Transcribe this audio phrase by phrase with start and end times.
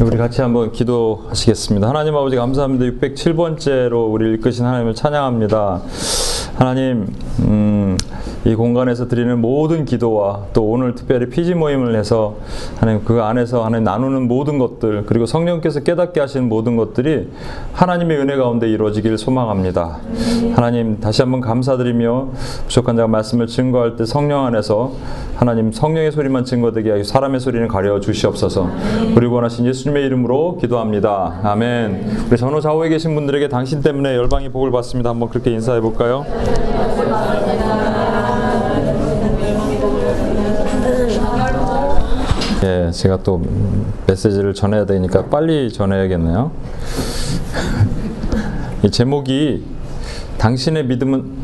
[0.00, 1.88] 우리 같이 한번 기도하시겠습니다.
[1.88, 2.84] 하나님 아버지 감사합니다.
[2.84, 5.82] 607번째로 우리 이끄신 하나님을 찬양합니다.
[6.54, 7.08] 하나님,
[7.40, 7.96] 음,
[8.44, 12.36] 이 공간에서 드리는 모든 기도와 또 오늘 특별히 피지 모임을 해서
[12.78, 17.28] 하나님 그 안에서 하나님 나누는 모든 것들 그리고 성령께서 깨닫게 하시는 모든 것들이
[17.72, 19.98] 하나님의 은혜 가운데 이루어지길 소망합니다.
[20.54, 22.28] 하나님 다시 한번 감사드리며
[22.66, 24.92] 부족한 자가 말씀을 증거할 때 성령 안에서
[25.34, 28.68] 하나님 성령의 소리만 증거되게 하여 사람의 소리는 가려 주시옵소서.
[29.14, 31.40] 그리고 원하신 예수님의 이름으로 기도합니다.
[31.42, 32.26] 아멘.
[32.30, 35.10] 우리 전후 좌우에 계신 분들에게 당신 때문에 열방이 복을 받습니다.
[35.10, 36.24] 한번 그렇게 인사해 볼까요?
[42.88, 43.42] 예, 제가 또
[44.06, 46.50] 메시지를 전해야 되니까 빨리 전해야겠네요.
[48.82, 49.64] 이 제목이
[50.38, 51.38] 당신의 믿음은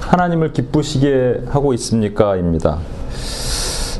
[0.00, 2.78] 하나님을 기쁘시게 하고 있습니까?입니다.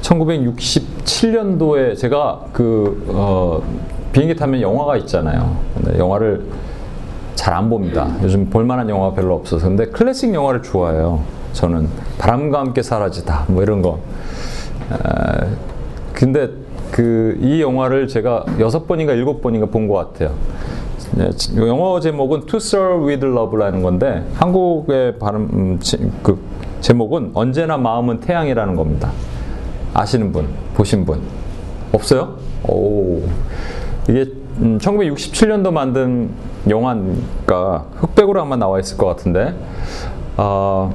[0.03, 3.62] 1967년도에 제가 그 어,
[4.12, 5.56] 비행기 타면 영화가 있잖아요.
[5.98, 6.45] 영화를
[7.34, 8.09] 잘 안 봅니다.
[8.22, 9.67] 요즘 볼만한 영화가 별로 없어서.
[9.69, 11.22] 근데 클래식 영화를 좋아해요.
[11.53, 13.98] 저는 바람과 함께 사라지다 뭐 이런 거.
[14.91, 14.97] 에,
[16.15, 16.48] 근데
[16.95, 20.34] 그 이 영화를 제가 여섯 번인가 일곱 번인가 본 것 같아요.
[21.12, 25.81] 네, 영어 제목은 To Serve with Love라는 건데 한국의 발음 음,
[26.22, 26.39] 그
[26.81, 29.11] 제목은 언제나 마음은 태양이라는 겁니다.
[29.92, 31.20] 아시는 분, 보신 분
[31.92, 32.37] 없어요?
[32.69, 33.22] 오
[34.09, 34.27] 이게
[34.61, 36.31] 음, 1967년도 만든
[36.69, 39.55] 영화니까 흑백으로 아마 나와 있을 것 같은데
[40.37, 40.95] 어,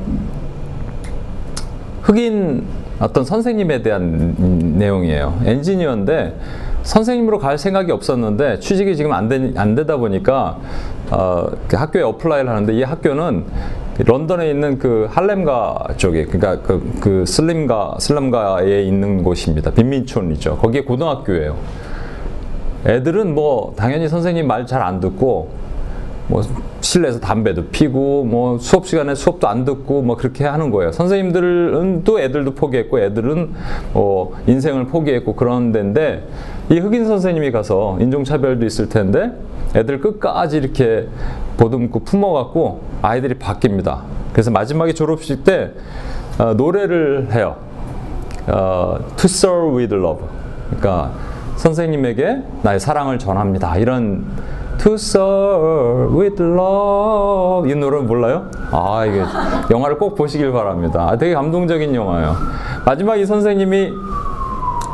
[2.03, 2.65] 흑인
[2.99, 4.35] 어떤 선생님에 대한
[4.77, 5.39] 내용이에요.
[5.45, 6.35] 엔지니어인데
[6.83, 10.57] 선생님으로 갈 생각이 없었는데 취직이 지금 안, 되, 안 되다 보니까
[11.11, 13.45] 어, 그 학교에 apply를 하는데 이 학교는
[14.05, 19.71] 런던에 있는 그 할렘가 쪽에 그러니까 그, 그 슬림가 슬럼가에 있는 곳입니다.
[19.71, 20.57] 빈민촌이죠.
[20.57, 21.55] 거기에 고등학교예요.
[22.85, 25.49] 애들은 뭐 당연히 선생님 말 잘 안 듣고
[26.29, 26.43] 뭐
[26.79, 30.91] 실내에서 담배도 피고 뭐 수업 시간에 수업도 안 듣고 뭐 그렇게 하는 거예요.
[30.91, 33.49] 선생님들은 또 애들도 포기했고 애들은
[33.93, 36.27] 뭐 인생을 포기했고 그런 데인데
[36.69, 39.31] 이 흑인 선생님이 가서 인종차별도 있을 텐데
[39.75, 41.07] 애들 끝까지 이렇게
[41.57, 44.01] 보듬고 품어갖고 아이들이 바뀝니다.
[44.31, 45.71] 그래서 마지막에 졸업식 때
[46.37, 47.55] 어, 노래를 해요.
[48.47, 50.23] 어, To serve with love.
[50.67, 51.11] 그러니까
[51.57, 53.77] 선생님에게 나의 사랑을 전합니다.
[53.77, 54.25] 이런
[54.83, 58.45] To serve with love 이 노래는 몰라요?
[58.71, 59.21] 아 이게
[59.69, 61.07] 영화를 꼭 보시길 바랍니다.
[61.09, 62.35] 아, 되게 감동적인 영화예요.
[62.85, 63.93] 마지막 이 선생님이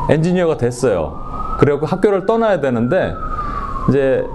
[0.10, 1.20] 엔지니어가 됐어요.
[1.60, 3.14] 그래갖고 학교를 떠나야 되는데
[3.90, 4.26] 이제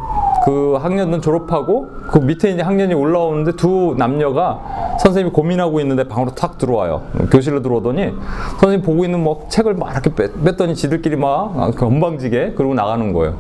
[0.45, 4.61] 그 학년은 졸업하고 그 밑에 이제 학년이 올라오는데 두 남녀가
[5.01, 7.03] 선생님이 고민하고 있는데 방으로 탁 들어와요.
[7.31, 8.15] 교실로 들어오더니
[8.61, 10.11] 선생님 보고 있는 뭐 책을 막 이렇게
[10.45, 13.35] 뺐더니 지들끼리 막 건방지게 그러고 나가는 거예요.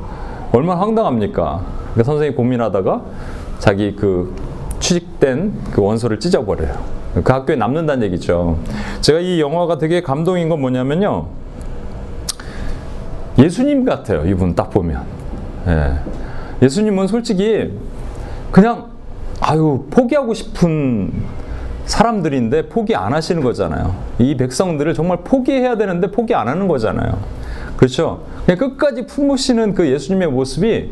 [0.53, 1.61] 얼마나 황당합니까?
[1.93, 3.03] 그러니까 선생님이 고민하다가
[3.59, 4.35] 자기 그
[4.81, 7.01] 취직된 그 원서를 찢어버려요.
[7.23, 8.59] 그 학교에 남는다는 얘기죠.
[9.01, 11.27] 제가 이 영화가 되게 감동인 건 뭐냐면요.
[13.39, 14.25] 예수님 같아요.
[14.27, 15.03] 이분 딱 보면.
[15.67, 15.95] 예.
[16.63, 17.73] 예수님은 솔직히
[18.51, 18.87] 그냥
[19.41, 21.13] 아유 포기하고 싶은
[21.87, 23.95] 사람들인데 포기 안 하시는 거잖아요.
[24.19, 27.19] 이 백성들을 정말 포기해야 되는데 포기 안 하는 거잖아요.
[27.81, 28.23] 그렇죠?
[28.47, 30.91] 끝까지 품으시는 그 예수님의 모습이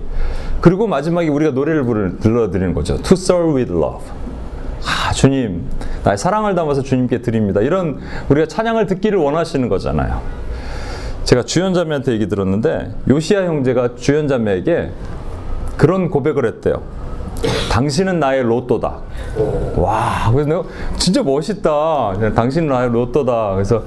[0.63, 2.97] 그리고 마지막에 우리가 노래를 부르, 들려드리는 거죠.
[3.03, 4.07] To serve with love.
[4.87, 5.69] 아, 주님,
[6.03, 7.61] 나의 사랑을 담아서 주님께 드립니다.
[7.61, 7.99] 이런
[8.31, 10.23] 우리가 찬양을 듣기를 원하시는 거잖아요.
[11.25, 14.91] 제가 주연자매한테 얘기 들었는데 요시아 형제가 주연자매에게
[15.77, 16.83] 그런 고백을 했대요.
[17.71, 18.99] 당신은 나의 로또다.
[19.77, 20.63] 와, 그래서 내가
[20.97, 22.33] 진짜 멋있다.
[22.35, 23.55] 당신은 나의 로또다.
[23.55, 23.83] 그래서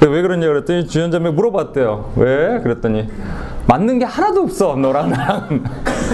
[0.00, 2.12] 왜 그러냐 그랬더니 주연자매 물어봤대요.
[2.16, 2.60] 왜?
[2.62, 3.08] 그랬더니
[3.66, 4.76] 맞는 게 하나도 없어.
[4.76, 5.64] 너랑 나랑.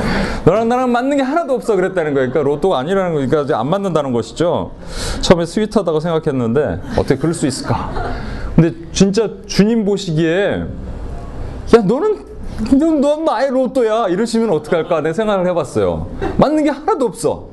[0.44, 1.76] 너랑 나랑 맞는 게 하나도 없어.
[1.76, 2.30] 그랬다는 거예요.
[2.30, 4.72] 그러니까 로또가 아니라는 거니까 이제 안 맞는다는 것이죠.
[5.20, 7.90] 처음에 스윗하다고 생각했는데 어떻게 그럴 수 있을까?
[8.54, 10.64] 근데 진짜 주님 보시기에
[11.76, 12.27] 야 너는
[12.78, 14.08] 넌, 넌 나의 로또야.
[14.08, 15.00] 이러시면 어떡할까?
[15.02, 16.08] 내 생각을 해봤어요.
[16.38, 17.48] 맞는 게 하나도 없어.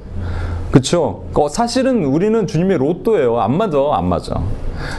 [0.71, 1.23] 그쵸?
[1.49, 3.39] 사실은 우리는 주님의 로또예요.
[3.39, 3.77] 안 맞아.
[3.93, 4.41] 안 맞아.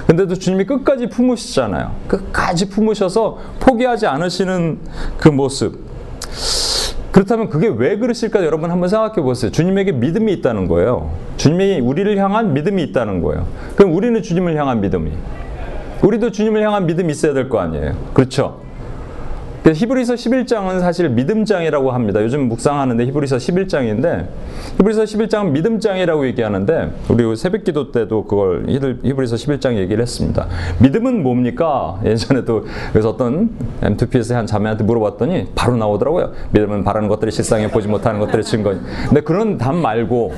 [0.06, 1.90] 근데도 주님이 끝까지 품으시잖아요.
[2.08, 4.78] 끝까지 품으셔서 포기하지 않으시는
[5.18, 5.84] 그 모습.
[7.12, 9.50] 그렇다면 그게 왜 그러실까 여러분 한번 생각해 보세요.
[9.50, 11.10] 주님에게 믿음이 있다는 거예요.
[11.36, 13.46] 주님이 우리를 향한 믿음이 있다는 거예요.
[13.74, 15.10] 그럼 우리는 주님을 향한 믿음이.
[16.02, 17.94] 우리도 주님을 향한 믿음이 있어야 될 거 아니에요.
[18.14, 18.60] 그렇죠
[19.72, 22.22] 히브리서 11장은 사실 믿음장이라고 합니다.
[22.22, 24.28] 요즘 묵상하는데 히브리서 11장인데
[24.78, 30.46] 히브리서 11장은 믿음장이라고 얘기하는데 우리 새벽기도 때도 그걸 히브리서 11장 얘기를 했습니다.
[30.78, 32.00] 믿음은 뭡니까?
[32.04, 36.32] 예전에도 그래서 어떤 M2P에서 한 자매한테 물어봤더니 바로 나오더라고요.
[36.52, 38.74] 믿음은 바라는 것들이 실상에 보지 못하는 것들의 증거.
[39.08, 40.32] 근데 그런 답 말고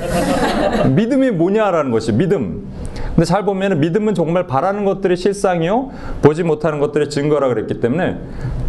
[0.94, 2.66] 믿음이 뭐냐라는 것이 믿음.
[3.14, 5.90] 근데 잘 보면 믿음은 정말 바라는 것들이 실상이요
[6.22, 8.16] 보지 못하는 것들의 증거라 그랬기 때문에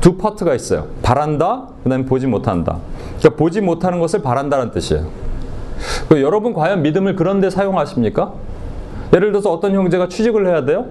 [0.01, 0.87] 두 파트가 있어요.
[1.01, 2.77] 바란다, 그 다음에 보지 못한다.
[3.19, 5.07] 그러니까 보지 못하는 것을 바란다는 뜻이에요.
[6.11, 8.33] 여러분 과연 믿음을 그런데 사용하십니까?
[9.13, 10.85] 예를 들어서 어떤 형제가 취직을 해야 돼요?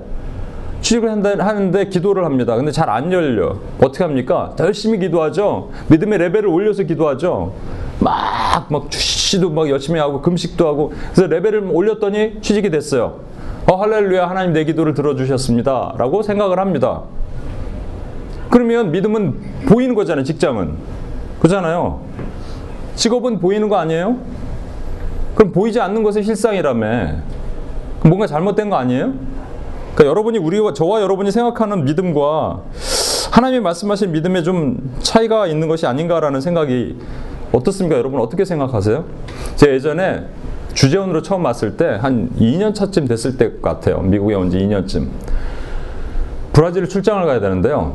[0.81, 2.56] 취직을 하는데 기도를 합니다.
[2.56, 3.56] 근데 잘 안 열려.
[3.82, 4.55] 어떻게 합니까?
[4.60, 5.70] 열심히 기도하죠.
[5.88, 7.52] 믿음의 레벨을 올려서 기도하죠.
[8.00, 10.93] 막, 막, 주시도 막 열심히 하고, 금식도 하고.
[11.12, 13.16] 그래서 레벨을 올렸더니 취직이 됐어요.
[13.70, 15.94] 어, 할렐루야, 하나님 내 기도를 들어주셨습니다.
[15.99, 17.02] 라고 생각을 합니다.
[18.50, 20.75] 그러면 믿음은 보이는 거잖아요, 직장은.
[21.41, 22.00] 그잖아요.
[22.95, 24.17] 직업은 보이는 거 아니에요?
[25.35, 27.09] 그럼 보이지 않는 것이 실상이라며.
[28.05, 29.12] 뭔가 잘못된 거 아니에요?
[29.95, 32.62] 그러니까 여러분이 우리와 저와 여러분이 생각하는 믿음과
[33.33, 36.97] 하나님이 말씀하신 믿음에 좀 차이가 있는 것이 아닌가라는 생각이
[37.53, 37.97] 어떻습니까?
[37.99, 39.05] 여러분 어떻게 생각하세요?
[39.56, 40.25] 제가 예전에
[40.75, 44.00] 주재원으로 처음 왔을 때 한 2년 차쯤 됐을 때 같아요.
[44.00, 45.09] 미국에 온 지 2년쯤.
[46.53, 47.95] 브라질을 출장을 가야 되는데요.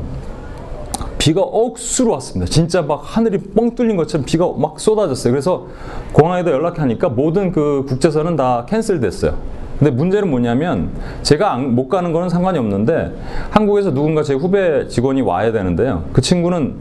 [1.23, 2.51] 비가 억수로 왔습니다.
[2.51, 5.31] 진짜 막 하늘이 뻥 뚫린 것처럼 비가 막 쏟아졌어요.
[5.31, 5.67] 그래서
[6.11, 9.33] 공항에다 연락하니까 모든 그 국제선은 다 캔슬됐어요.
[9.79, 10.89] 근데 문제는 뭐냐면
[11.21, 13.15] 제가 못 가는 거는 상관이 없는데
[13.51, 16.03] 한국에서 누군가 제 후배 직원이 와야 되는데요.
[16.11, 16.73] 그 친구는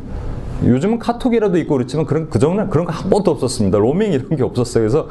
[0.64, 3.78] 요즘은 카톡이라도 있고 그렇지만 그런 그전에 그런 거 한 번도 없었습니다.
[3.78, 4.82] 로밍 이런 게 없었어요.
[4.82, 5.06] 그래서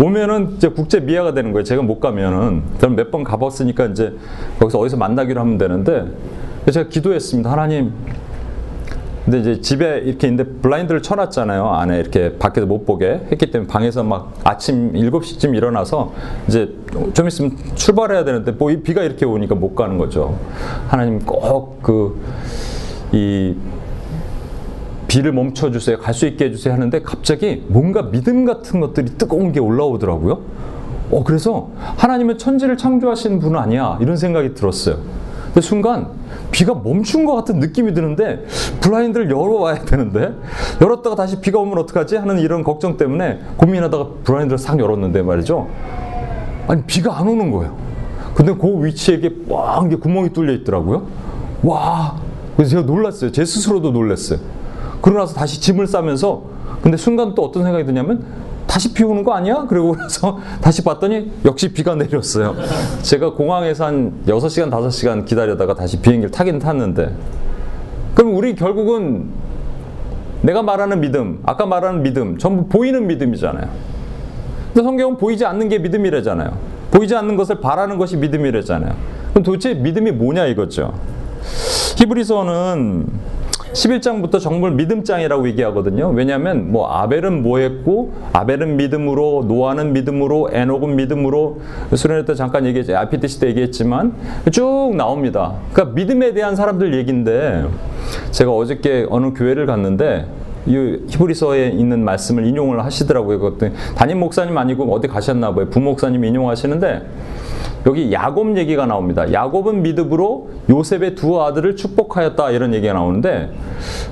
[0.00, 1.64] 오면은 이제 국제 미아가 되는 거예요.
[1.64, 4.12] 제가 못 가면은 저는 몇 번 가봤으니까 이제
[4.60, 6.04] 거기서 어디서 만나기로 하면 되는데
[6.70, 7.50] 제가 기도했습니다.
[7.50, 7.92] 하나님.
[9.26, 11.68] 근데 이제 집에 이렇게 있는데 블라인드를 쳐놨잖아요.
[11.68, 16.12] 안에 이렇게 밖에서 못 보게 했기 때문에 방에서 막 아침 7시쯤 일어나서
[16.48, 16.72] 이제
[17.12, 20.38] 좀 있으면 출발해야 되는데 뭐 비가 이렇게 오니까 못 가는 거죠.
[20.88, 22.16] 하나님 꼭 그
[23.12, 23.54] 이
[25.06, 25.98] 비를 멈춰 주세요.
[25.98, 26.74] 갈 수 있게 해 주세요.
[26.74, 30.40] 하는데 갑자기 뭔가 믿음 같은 것들이 뜨거운 게 올라오더라고요.
[31.12, 33.98] 어, 그래서 하나님은 천지를 창조하신 분 아니야.
[34.00, 34.98] 이런 생각이 들었어요.
[35.56, 36.08] 근데 순간
[36.50, 38.44] 비가 멈춘 것 같은 느낌이 드는데
[38.82, 40.34] 블라인드를 열어와야 되는데
[40.82, 42.16] 열었다가 다시 비가 오면 어떡하지?
[42.16, 45.66] 하는 이런 걱정 때문에 고민하다가 블라인드를 싹 열었는데 말이죠.
[46.68, 47.74] 아니, 비가 안 오는 거예요.
[48.34, 49.18] 근데 그 위치에
[49.48, 51.06] 꽉 구멍이 뚫려 있더라고요.
[51.62, 52.16] 와,
[52.54, 53.32] 그래서 제가 놀랐어요.
[53.32, 54.38] 제 스스로도 놀랐어요.
[55.00, 56.42] 그러고 나서 다시 짐을 싸면서
[56.82, 58.26] 근데 순간 또 어떤 생각이 드냐면
[58.76, 59.64] 다시 비 오는 거 아니야?
[59.66, 62.54] 그리고 그래서 다시 봤더니 역시 비가 내렸어요.
[63.00, 67.10] 제가 공항에서 한 6시간, 5시간 기다려다가 다시 비행기를 타긴 탔는데
[68.14, 69.30] 그럼 우리 결국은
[70.42, 73.66] 내가 말하는 믿음, 아까 말하는 믿음, 전부 보이는 믿음이잖아요.
[74.74, 76.50] 근데 성경은 보이지 않는 게 믿음이래잖아요.
[76.90, 78.94] 보이지 않는 것을 바라는 것이 믿음이래잖아요.
[79.30, 80.92] 그럼 도대체 믿음이 뭐냐 이거죠.
[81.96, 83.06] 히브리서는
[83.76, 86.08] 11장부터 정말 믿음장이라고 얘기하거든요.
[86.10, 91.60] 왜냐하면 뭐 아벨은 뭐 했고 아벨은 믿음으로 노아는 믿음으로 에녹은 믿음으로
[91.94, 92.96] 수련회 때 잠깐 얘기했죠.
[92.96, 94.14] RPTC 때 얘기했지만
[94.50, 95.54] 쭉 나옵니다.
[95.72, 97.66] 그러니까 믿음에 대한 사람들 얘기인데
[98.30, 100.26] 제가 어저께 어느 교회를 갔는데
[100.66, 103.38] 이 히브리서에 있는 말씀을 인용을 하시더라고요.
[103.38, 105.68] 그것도 담임 목사님 아니고 어디 가셨나 봐요.
[105.68, 107.02] 부목사님 인용하시는데
[107.86, 109.32] 여기 야곱 얘기가 나옵니다.
[109.32, 113.52] 야곱은 믿음으로 요셉의 두 아들을 축복하였다 이런 얘기가 나오는데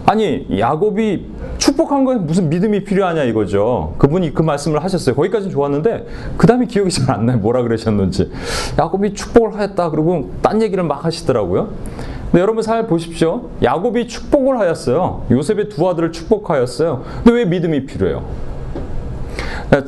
[0.07, 1.27] 아니 야곱이
[1.59, 3.95] 축복한 거에 무슨 믿음이 필요하냐 이거죠.
[3.99, 5.15] 그분이 그 말씀을 하셨어요.
[5.17, 6.07] 거기까지는 좋았는데
[6.37, 7.39] 그 다음에 기억이 잘 안 나요.
[7.39, 8.31] 뭐라 그러셨는지.
[8.79, 11.71] 야곱이 축복을 하였다 그러고 딴 얘기를 막 하시더라고요.
[12.31, 13.51] 근데 여러분 잘 보십시오.
[13.63, 15.25] 야곱이 축복을 하였어요.
[15.31, 17.03] 요셉의 두 아들을 축복하였어요.
[17.23, 18.23] 근데 왜 믿음이 필요해요?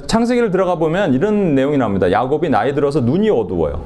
[0.06, 2.10] 창세기를 들어가 보면 이런 내용이 나옵니다.
[2.10, 3.82] 야곱이 나이 들어서 눈이 어두워요.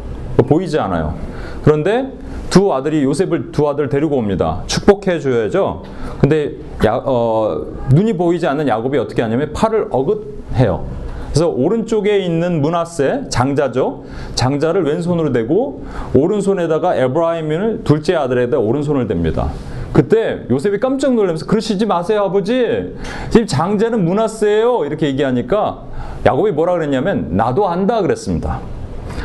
[0.46, 1.14] 보이지 않아요.
[1.62, 2.12] 그런데
[2.48, 4.62] 두 아들이 요셉을 두 아들 데리고 옵니다.
[4.66, 5.82] 축복해 줘야죠.
[6.20, 6.52] 근데
[6.84, 10.84] 야, 어, 눈이 보이지 않는 야곱이 어떻게 하냐면 팔을 어긋해요.
[11.28, 14.04] 그래서 오른쪽에 있는 문하세 장자죠.
[14.34, 19.48] 장자를 왼손으로 대고 오른손에다가 에브라임을 둘째 아들에다 오른손을 댑니다.
[19.92, 22.94] 그때 요셉이 깜짝 놀라면서 그러시지 마세요 아버지
[23.30, 25.84] 지금 장자는 문하세요 이렇게 얘기하니까
[26.26, 28.60] 야곱이 뭐라 그랬냐면 나도 안다 그랬습니다.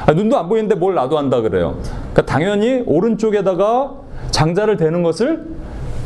[0.06, 1.78] 아, 눈도 안 보이는데 뭘 나도 안다 그래요?
[2.14, 3.92] 그러니까 당연히 오른쪽에다가
[4.32, 5.46] 장자를 대는 것을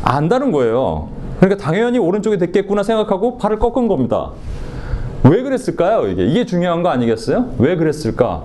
[0.02, 1.08] 안다는 거예요.
[1.38, 4.30] 그러니까 당연히 오른쪽에 됐겠구나 생각하고 팔을 꺾은 겁니다.
[5.24, 6.24] 왜 그랬을까요 이게?
[6.24, 7.50] 이게 중요한 거 아니겠어요?
[7.58, 8.44] 왜 그랬을까?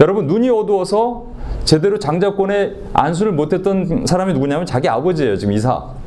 [0.00, 1.26] 여러분 눈이 어두워서
[1.64, 5.36] 제대로 장자권에 안수를 못했던 사람이 누구냐면 자기 아버지예요.
[5.36, 6.01] 지금 이삭.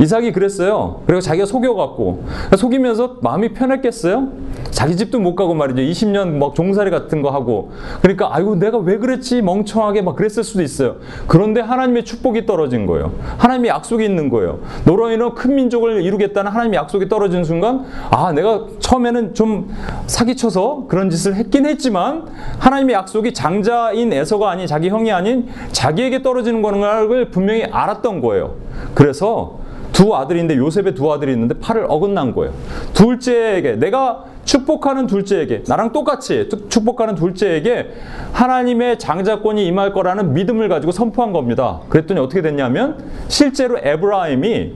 [0.00, 1.02] 이삭이 그랬어요.
[1.06, 2.24] 그리고 자기가 속여갖고
[2.56, 4.28] 속이면서 마음이 편했겠어요?
[4.70, 5.82] 자기 집도 못 가고 말이죠.
[5.82, 10.62] 20년 막 종살이 같은 거 하고 그러니까 아이고 내가 왜 그랬지 멍청하게 막 그랬을 수도
[10.62, 10.96] 있어요.
[11.26, 13.12] 그런데 하나님의 축복이 떨어진 거예요.
[13.38, 14.60] 하나님의 약속이 있는 거예요.
[14.86, 19.70] 인해 큰 민족을 이루겠다는 하나님의 약속이 떨어진 순간 아 내가 처음에는 좀
[20.06, 22.26] 사기쳐서 그런 짓을 했긴 했지만
[22.58, 28.54] 하나님의 약속이 장자인 에서가 아닌 자기 형이 아닌 자기에게 떨어지는 거는 걸 분명히 알았던 거예요.
[28.94, 29.59] 그래서
[30.00, 32.54] 두 아들인데 요셉의 두 아들이 있는데 팔을 어긋난 거예요.
[32.94, 37.90] 둘째에게 내가 축복하는 둘째에게 나랑 똑같이 축복하는 둘째에게
[38.32, 41.80] 하나님의 장자권이 임할 거라는 믿음을 가지고 선포한 겁니다.
[41.90, 42.96] 그랬더니 어떻게 됐냐면
[43.28, 44.72] 실제로 에브라임이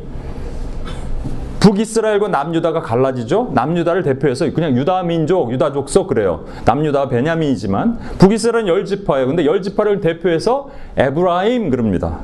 [1.60, 3.52] 북이스라엘과 남유다가 갈라지죠.
[3.54, 6.44] 남유다를 대표해서 그냥 유다 민족, 유다 족 속 그래요.
[6.66, 9.28] 남유다 베냐민이지만 북이스라엘은 열 지파예요.
[9.28, 12.20] 근데 열 지파를 대표해서 에브라임 그럽니다.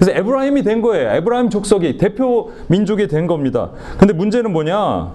[0.00, 1.10] 그래서 에브라임이 된 거예요.
[1.10, 3.68] 에브라임 족속이 대표 민족이 된 겁니다.
[3.98, 5.12] 근데 문제는 뭐냐?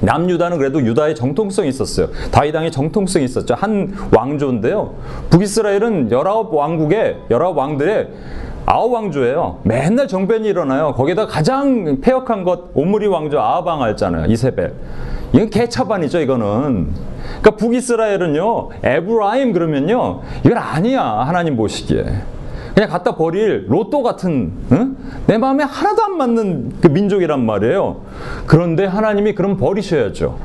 [0.00, 2.08] 남유다는 그래도 유다의 정통성이 있었어요.
[2.32, 3.54] 다윗왕의 정통성이 있었죠.
[3.54, 4.94] 한 왕조인데요.
[5.30, 8.08] 북이스라엘은 열아홉 왕국의 열아홉 왕들의
[8.66, 9.60] 아홉 왕조예요.
[9.62, 10.92] 맨날 정변이 일어나요.
[10.94, 14.26] 거기다 가장 폐역한 것 오므리 왕조 아하방 알잖아요.
[14.26, 14.74] 이세벨.
[15.32, 16.20] 이건 개차반이죠.
[16.20, 16.88] 이거는.
[17.40, 18.70] 그러니까 북이스라엘은요.
[18.82, 20.20] 에브라임 그러면요.
[20.44, 21.02] 이건 아니야.
[21.02, 22.04] 하나님 보시기에.
[22.74, 24.96] 그냥 갖다 버릴 로또 같은 응?
[25.26, 28.02] 내 마음에 하나도 안 맞는 그 민족이란 말이에요.
[28.46, 30.36] 그런데 하나님이 그럼 버리셔야죠.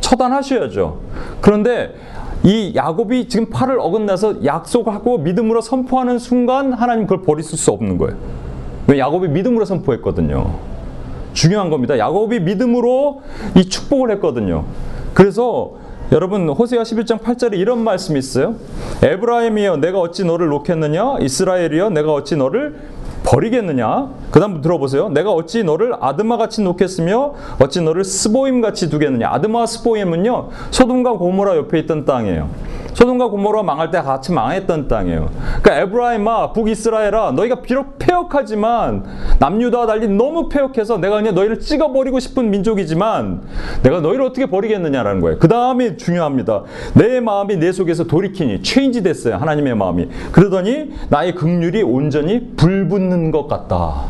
[0.00, 1.00] 처단하셔야죠.
[1.40, 1.94] 그런데
[2.42, 8.16] 이 야곱이 지금 팔을 어긋나서 약속하고 믿음으로 선포하는 순간 하나님 그걸 버릴 수 없는 거예요.
[8.86, 10.58] 왜 야곱이 믿음으로 선포했거든요.
[11.32, 11.98] 중요한 겁니다.
[11.98, 13.22] 야곱이 믿음으로
[13.56, 14.64] 이 축복을 했거든요.
[15.14, 15.72] 그래서
[16.14, 18.54] 여러분 호세아 11장 8절에 이런 말씀이 있어요.
[19.02, 22.76] 에브라임이여 내가 어찌 너를 놓겠느냐 이스라엘이여 내가 어찌 너를
[23.24, 24.10] 버리겠느냐?
[24.30, 25.08] 그 다음 들어보세요.
[25.08, 29.28] 내가 어찌 너를 아드마 같이 놓겠으며 어찌 너를 스보임 같이 두겠느냐?
[29.28, 32.48] 아드마 스보임은요 소돔과 고모라 옆에 있던 땅이에요.
[32.94, 35.28] 소돔과 고모라 망할 때 같이 망했던 땅이에요.
[35.62, 39.04] 그러니까 에브라임아 북이스라엘아 너희가 비록 폐역하지만
[39.40, 43.42] 남유다와 달리 너무 폐역해서 내가 그냥 너희를 찍어버리고 싶은 민족이지만
[43.82, 45.38] 내가 너희를 어떻게 버리겠느냐라는 거예요.
[45.38, 46.62] 그 다음이 중요합니다.
[46.94, 49.36] 내 마음이 내 속에서 돌이키니 체인지 됐어요.
[49.36, 50.08] 하나님의 마음이.
[50.32, 54.04] 그러더니 나의 극률이 온전히 불붙는 것 같다.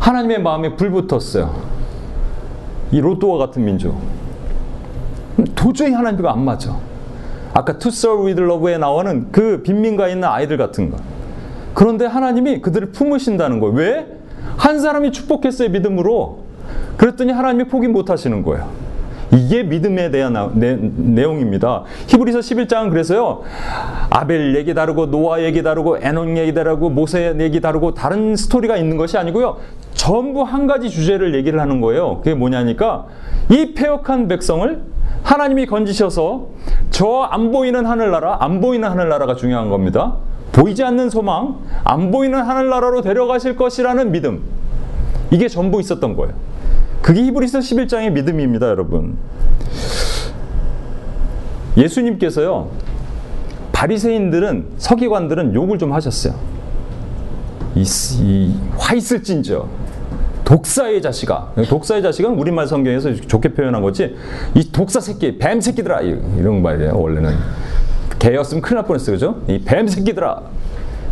[0.00, 1.54] 하나님의 마음에 불붙었어요.
[2.90, 3.96] 이 로또와 같은 민족.
[5.54, 6.87] 도저히 하나님과 안 맞아.
[7.58, 10.98] 아까 To serve with love에 나오는 그 빈민가에 있는 아이들 같은 거.
[11.74, 13.74] 그런데 하나님이 그들을 품으신다는 거예요.
[13.74, 14.06] 왜?
[14.56, 16.44] 한 사람이 축복했어요, 믿음으로.
[16.96, 18.68] 그랬더니 하나님이 포기 못 하시는 거예요.
[19.32, 21.82] 이게 믿음에 대한 내, 내용입니다.
[22.06, 23.42] 히브리서 11장은 그래서요.
[24.08, 28.96] 아벨 얘기 다르고 노아 얘기 다르고 에논 얘기 다르고 모세 얘기 다르고 다른 스토리가 있는
[28.96, 29.58] 것이 아니고요.
[29.94, 32.18] 전부 한 가지 주제를 얘기를 하는 거예요.
[32.18, 33.06] 그게 뭐냐니까
[33.50, 34.80] 이 폐역한 백성을
[35.22, 36.48] 하나님이 건지셔서
[36.90, 40.16] 저 안 보이는 하늘나라, 안 보이는 하늘나라가 중요한 겁니다.
[40.52, 44.40] 보이지 않는 소망, 안 보이는 하늘나라로 데려가실 것이라는 믿음.
[45.30, 46.34] 이게 전부 있었던 거예요.
[47.02, 49.16] 그게 히브리서 11장의 믿음입니다, 여러분.
[51.76, 52.70] 예수님께서요.
[53.72, 56.34] 바리새인들은 서기관들은 욕을 좀 하셨어요.
[57.76, 57.82] 이,
[58.20, 59.68] 이 화 있을진저
[60.48, 61.52] 독사의 자식아.
[61.68, 64.16] 독사의 자식은 우리말 성경에서 좋게 표현한 거지.
[64.54, 66.00] 이 독사 새끼, 뱀 새끼들아.
[66.00, 67.34] 이런 말이에요, 원래는.
[68.18, 69.42] 개였으면 큰일 날 뻔했어요, 그죠?
[69.46, 70.40] 이 뱀 새끼들아.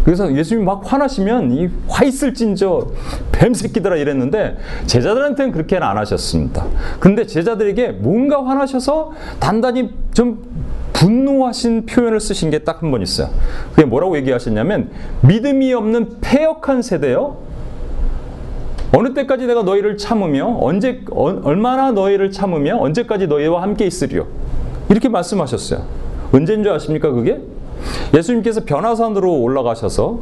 [0.07, 2.87] 그래서 예수님이 막 화나시면 이 화 있을진저
[3.33, 6.65] 뱀 새끼들아 이랬는데 제자들한테는 그렇게는 안 하셨습니다.
[6.99, 10.43] 근데 제자들에게 뭔가 화나셔서 단단히 좀
[10.95, 13.29] 분노하신 표현을 쓰신 게 딱 한 번 있어요.
[13.75, 14.89] 그게 뭐라고 얘기하셨냐면
[15.21, 17.45] 믿음이 없는 폐역한 세대요.
[18.97, 24.27] 어느 때까지 내가 너희를 참으며 언제 어, 얼마나 너희를 참으며 언제까지 너희와 함께 있으리요.
[24.89, 25.83] 이렇게 말씀하셨어요.
[26.33, 27.39] 언제인 줄 아십니까 그게?
[28.15, 30.21] 예수님께서 변화산으로 올라가셔서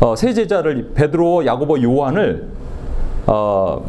[0.00, 2.48] 어, 세 제자를 베드로, 야고보, 요한을
[3.26, 3.84] 어,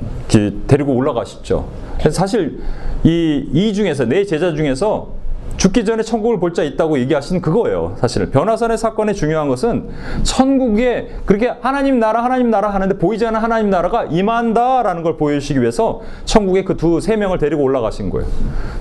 [0.67, 1.65] 데리고 올라가시죠.
[2.09, 2.59] 사실
[3.05, 5.13] 이, 이 중에서 네 제자 중에서
[5.57, 7.95] 죽기 전에 천국을 볼 자 있다고 얘기하신 그거예요.
[7.97, 9.89] 사실은 변화산의 사건의 중요한 것은
[10.23, 16.01] 천국에 그렇게 하나님 나라 하나님 나라 하는데 보이지 않는 하나님 나라가 임한다라는 걸 보여주시기 위해서
[16.25, 18.27] 천국에 그 두 세 명을 데리고 올라가신 거예요.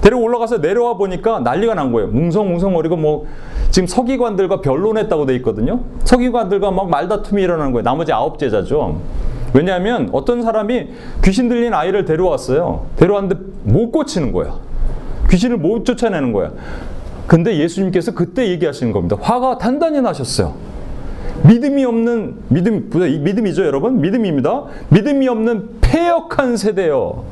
[0.02, 2.08] 데리고 올라가서 내려와 보니까 난리가 난 거예요.
[2.08, 3.26] 뭉성뭉성거리고 뭐
[3.70, 5.80] 지금 서기관들과 변론했다고 돼 있거든요.
[6.04, 7.82] 서기관들과 막 말다툼이 일어나는 거예요.
[7.82, 9.00] 나머지 아홉 제자죠.
[9.52, 10.88] 왜냐하면 어떤 사람이
[11.24, 12.86] 귀신 들린 아이를 데려왔어요.
[12.96, 14.56] 데려왔는데 못 고치는 거야.
[15.30, 16.50] 귀신을 못 쫓아내는 거야.
[17.26, 19.16] 근데 예수님께서 그때 얘기하시는 겁니다.
[19.20, 20.54] 화가 단단히 나셨어요.
[21.42, 24.00] 믿음이 없는 믿음 믿음이죠, 여러분.
[24.00, 24.64] 믿음입니다.
[24.90, 27.24] 믿음이 없는 폐역한 세대요.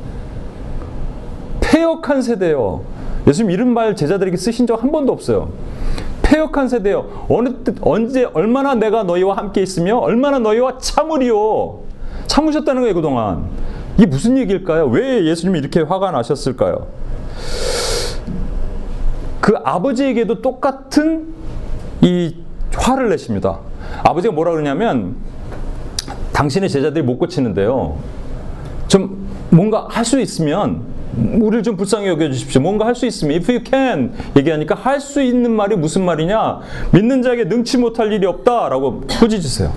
[1.60, 2.82] 폐역한 세대요.
[3.26, 5.50] 예수님 이런 말 제자들에게 쓰신 적 한 번도 없어요.
[6.22, 7.26] 폐역한 세대요.
[7.28, 11.80] 어느 때, 언제 얼마나 내가 너희와 함께 있으며 얼마나 너희와 참으리요.
[12.26, 13.44] 참으셨다는 거예요 그동안.
[13.98, 14.86] 이게 무슨 얘기일까요?
[14.86, 16.86] 왜 예수님이 이렇게 화가 나셨을까요?
[19.42, 21.34] 그 아버지에게도 똑같은
[22.00, 22.36] 이
[22.76, 23.58] 화를 내십니다.
[24.04, 25.16] 아버지가 뭐라 그러냐면
[26.32, 27.98] 당신의 제자들이 못 고치는데요.
[28.86, 30.82] 좀 뭔가 할 수 있으면
[31.16, 32.62] 우리를 좀 불쌍히 여겨주십시오.
[32.62, 36.60] 뭔가 할 수 있으면 if you can 얘기하니까 할 수 있는 말이 무슨 말이냐?
[36.92, 39.72] 믿는 자에게 능치 못할 일이 없다라고 꾸짖으세요.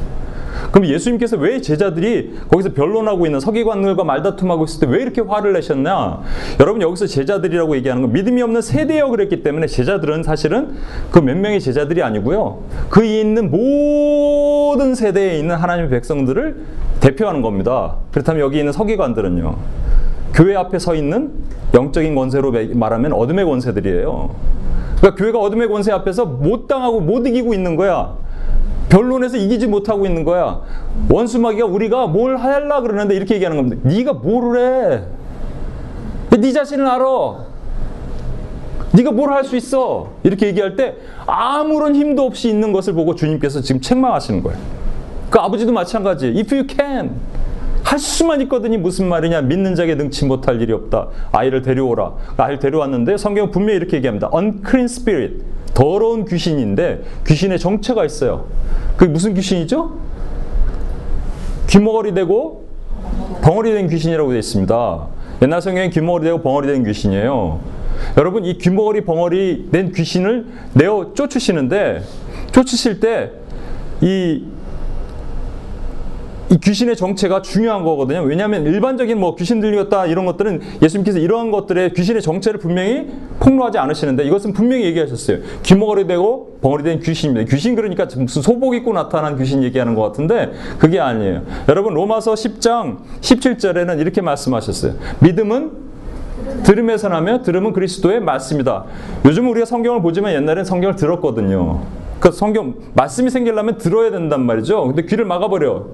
[0.71, 6.21] 그럼 예수님께서 왜 제자들이 거기서 변론하고 있는 서기관들과 말다툼하고 있을 때 왜 이렇게 화를 내셨냐?
[6.59, 10.75] 여러분 여기서 제자들이라고 얘기하는 건 믿음이 없는 세대여 그랬기 때문에 제자들은 사실은
[11.11, 12.59] 그 몇 명의 제자들이 아니고요.
[12.89, 16.55] 그 있는 모든 세대에 있는 하나님의 백성들을
[16.99, 17.95] 대표하는 겁니다.
[18.11, 19.55] 그렇다면 여기 있는 서기관들은요.
[20.33, 21.31] 교회 앞에 서 있는
[21.73, 24.29] 영적인 권세로 말하면 어둠의 권세들이에요.
[24.97, 28.13] 그러니까 교회가 어둠의 권세 앞에서 못 당하고 못 이기고 있는 거야.
[28.89, 30.61] 변론에서 이기지 못하고 있는 거야.
[31.09, 33.81] 원수마귀가 우리가 뭘 하려 그러는데 이렇게 얘기하는 겁니다.
[33.83, 35.01] 네가 뭐를
[36.31, 36.37] 해?
[36.37, 37.05] 네 자신을 알아.
[38.93, 40.11] 네가 뭘 할 수 있어?
[40.23, 44.57] 이렇게 얘기할 때 아무런 힘도 없이 있는 것을 보고 주님께서 지금 책망하시는 거예요.
[45.29, 46.27] 그 아버지도 마찬가지.
[46.27, 47.11] If you can.
[47.83, 48.79] 할 수만 있거든요.
[48.79, 49.41] 무슨 말이냐?
[49.41, 51.07] 믿는 자에게 능치 못할 일이 없다.
[51.31, 52.13] 아이를 데려오라.
[52.37, 54.29] 아이를 데려왔는데 성경은 분명히 이렇게 얘기합니다.
[54.33, 55.43] unclean spirit.
[55.75, 58.47] 더러운 귀신인데 귀신의 정체가 있어요.
[58.97, 59.99] 그게 무슨 귀신이죠?
[61.67, 62.65] 귀머거리 되고
[63.43, 65.07] 벙어리 된 귀신이라고 되어 있습니다.
[65.43, 67.59] 옛날 성경에 귀머거리 되고 벙어리 된 귀신이에요.
[68.17, 72.01] 여러분 이 귀머거리 벙어리 된 귀신을 내어 쫓으시는데
[72.51, 73.45] 쫓으실 때
[74.01, 74.43] 이
[76.49, 78.21] 이 귀신의 정체가 중요한 거거든요.
[78.21, 83.07] 왜냐하면 일반적인 뭐 귀신 들렸다 이런 것들은 예수님께서 이러한 것들의 귀신의 정체를 분명히
[83.39, 85.39] 폭로하지 않으시는데 이것은 분명히 얘기하셨어요.
[85.63, 87.49] 귀머거리 되고 벙어리 된 귀신입니다.
[87.49, 91.41] 귀신 그러니까 무슨 소복 입고 나타난 귀신 얘기하는 것 같은데 그게 아니에요.
[91.67, 94.93] 여러분 로마서 10장 17절에는 이렇게 말씀하셨어요.
[95.19, 95.71] 믿음은
[96.63, 98.85] 들음에서 나며 들음은 그리스도의 말씀이다.
[99.25, 101.81] 요즘 우리가 성경을 보지만 옛날엔 성경을 들었거든요.
[102.19, 104.85] 그 성경 말씀이 생기려면 들어야 된단 말이죠.
[104.87, 105.85] 근데 귀를 막아버려.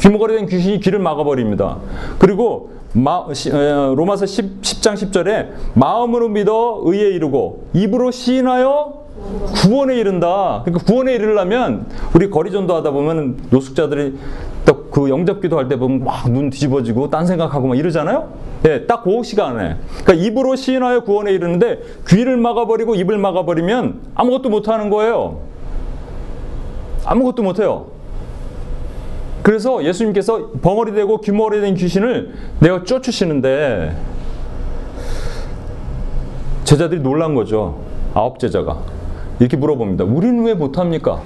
[0.00, 1.78] 귀머거리 된 귀신이 귀를 막아버립니다.
[2.18, 3.24] 그리고 마,
[3.94, 9.00] 로마서 10, 10장 10절에 마음으로 믿어 의에 이르고 입으로 시인하여
[9.62, 10.62] 구원에 이른다.
[10.64, 14.14] 그러니까 구원에 이르려면 우리 거리 전도 하다 보면 노숙자들이
[14.64, 18.28] 딱 그 영접기도 할 때 보면 막 눈 뒤집어지고 딴 생각하고 막 이러잖아요.
[18.66, 19.76] 예, 딱 그 시간에.
[20.04, 25.42] 그러니까 입으로 시인하여 구원에 이르는데 귀를 막아버리고 입을 막아버리면 아무것도 못하는 거예요.
[27.04, 27.86] 아무것도 못해요.
[29.42, 33.96] 그래서 예수님께서 벙어리 되고 귀머리 된 귀신을 내어 쫓으시는데
[36.64, 37.80] 제자들이 놀란 거죠.
[38.14, 38.78] 아홉 제자가.
[39.38, 40.04] 이렇게 물어봅니다.
[40.04, 41.22] 우리는 왜 못합니까?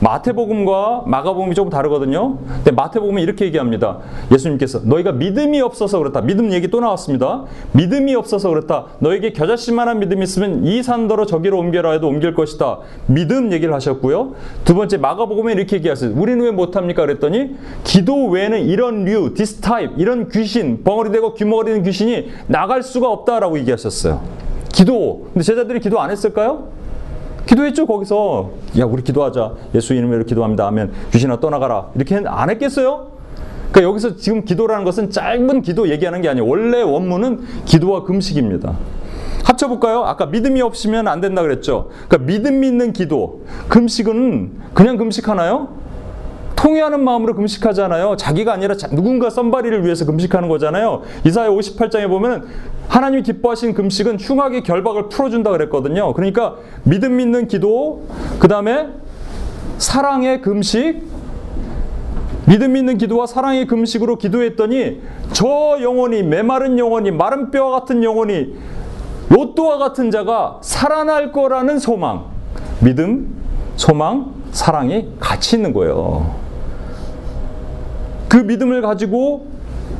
[0.00, 2.38] 마태복음과 마가복음이 조금 다르거든요.
[2.38, 3.98] 근데 마태복음은 이렇게 얘기합니다.
[4.32, 6.20] 예수님께서 너희가 믿음이 없어서 그렇다.
[6.22, 7.44] 믿음 얘기 또 나왔습니다.
[7.72, 8.86] 믿음이 없어서 그렇다.
[8.98, 12.78] 너에게 겨자씨만한 믿음이 있으면 이 산더러 저기로 옮겨라 해도 옮길 것이다.
[13.06, 14.34] 믿음 얘기를 하셨고요.
[14.64, 16.12] 두 번째 마가복음에 이렇게 얘기하세요.
[16.14, 17.02] 우리는 왜 못합니까?
[17.02, 22.82] 그랬더니 기도 외에는 이런 류, this type, 이런 귀신, 벙어리 되고 귀머거리 는 귀신이 나갈
[22.82, 24.20] 수가 없다라고 얘기하셨어요.
[24.72, 25.28] 기도.
[25.32, 26.68] 근데 제자들이 기도 안 했을까요?
[27.46, 28.50] 기도했죠 거기서.
[28.78, 29.54] 야 우리 기도하자.
[29.74, 30.66] 예수 이름으로 기도합니다.
[30.66, 31.90] 하면 귀신아 떠나가라.
[31.94, 33.12] 이렇게 안 했겠어요?
[33.70, 36.46] 그러니까 여기서 지금 기도라는 것은 짧은 기도 얘기하는 게 아니에요.
[36.46, 38.76] 원래 원문은 기도와 금식입니다.
[39.44, 40.04] 합쳐볼까요?
[40.04, 41.90] 아까 믿음이 없으면 안 된다 그랬죠?
[42.08, 43.42] 그러니까 믿음 믿는 기도.
[43.68, 45.68] 금식은 그냥 금식하나요?
[46.56, 48.16] 통회하는 마음으로 금식하잖아요.
[48.16, 51.02] 자기가 아니라 누군가 썸바리를 위해서 금식하는 거잖아요.
[51.24, 52.46] 이사야 58장에 보면
[52.88, 56.12] 하나님이 기뻐하신 금식은 흉악의 결박을 풀어준다 그랬거든요.
[56.14, 58.06] 그러니까 믿음 믿는 기도,
[58.38, 58.88] 그 다음에
[59.78, 61.02] 사랑의 금식,
[62.46, 68.54] 믿음 믿는 기도와 사랑의 금식으로 기도했더니 저 영혼이 메마른 영혼이 마른 뼈와 같은 영혼이
[69.28, 72.26] 로또와 같은 자가 살아날 거라는 소망,
[72.80, 73.34] 믿음,
[73.74, 76.45] 소망, 사랑이 같이 있는 거예요.
[78.28, 79.46] 그 믿음을 가지고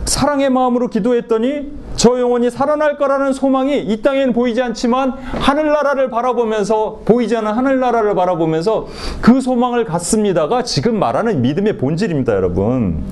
[0.04, 7.36] 사랑의 마음으로 기도했더니 저 영혼이 살아날 거라는 소망이 이 땅에는 보이지 않지만 하늘나라를 바라보면서 보이지
[7.36, 8.86] 않는 하늘나라를 바라보면서
[9.22, 13.02] 그 소망을 갖습니다가 지금 말하는 믿음의 본질입니다, 여러분.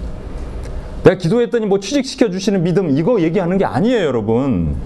[1.02, 4.76] 내가 기도했더니 뭐 취직시켜 주시는 믿음 이거 얘기하는 게 아니에요, 여러분.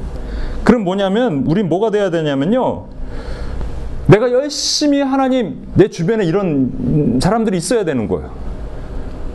[0.62, 2.84] 그럼 뭐냐면 우린 뭐가 돼야 되냐면요.
[4.06, 8.47] 내가 열심히 하나님 내 주변에 이런 사람들이 있어야 되는 거예요.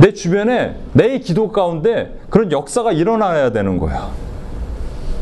[0.04, 4.10] 내 주변에 내 기도 가운데 그런 역사가 일어나야 되는 거예요.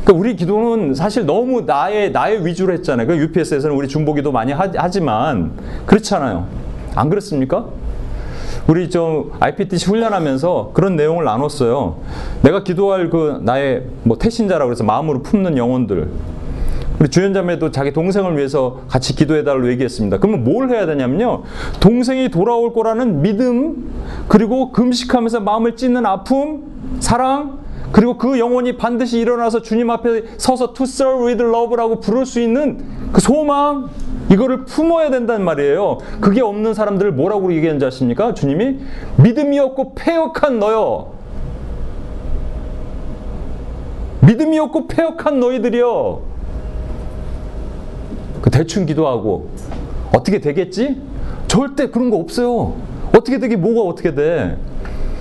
[0.03, 3.05] 그러니까 우리 기도는 사실 너무 나의 나의 위주로 했잖아요.
[3.05, 5.51] 그 UPS에서는 우리 중보기도 많이 하, 지만
[5.85, 6.47] 그렇잖아요.
[6.95, 7.67] 안 그렇습니까?
[8.65, 11.97] 우리 좀 IPTC 훈련하면서 그런 내용을 나눴어요.
[12.41, 16.09] 내가 기도할 그 나의 뭐 태신자라고 그래서 마음으로 품는 영혼들.
[17.01, 20.19] 우리 주연자매도 자기 동생을 위해서 같이 기도해달라고 얘기했습니다.
[20.19, 21.41] 그러면 뭘 해야 되냐면요.
[21.79, 23.91] 동생이 돌아올 거라는 믿음,
[24.27, 26.61] 그리고 금식하면서 마음을 찢는 아픔,
[26.99, 27.57] 사랑,
[27.91, 32.85] 그리고 그 영혼이 반드시 일어나서 주님 앞에 서서 to serve with love라고 부를 수 있는
[33.11, 33.89] 그 소망,
[34.29, 35.97] 이거를 품어야 된다는 말이에요.
[36.19, 38.35] 그게 없는 사람들을 뭐라고 얘기하는지 아십니까?
[38.35, 38.77] 주님이
[39.17, 41.13] 믿음이 없고 폐역한 너요.
[44.19, 46.30] 믿음이 없고 폐역한 너희들이요.
[48.41, 49.49] 그 대충 기도하고
[50.15, 51.01] 어떻게 되겠지?
[51.47, 52.75] 절대 그런 거 없어요.
[53.15, 54.57] 어떻게 되게 뭐가 어떻게 돼?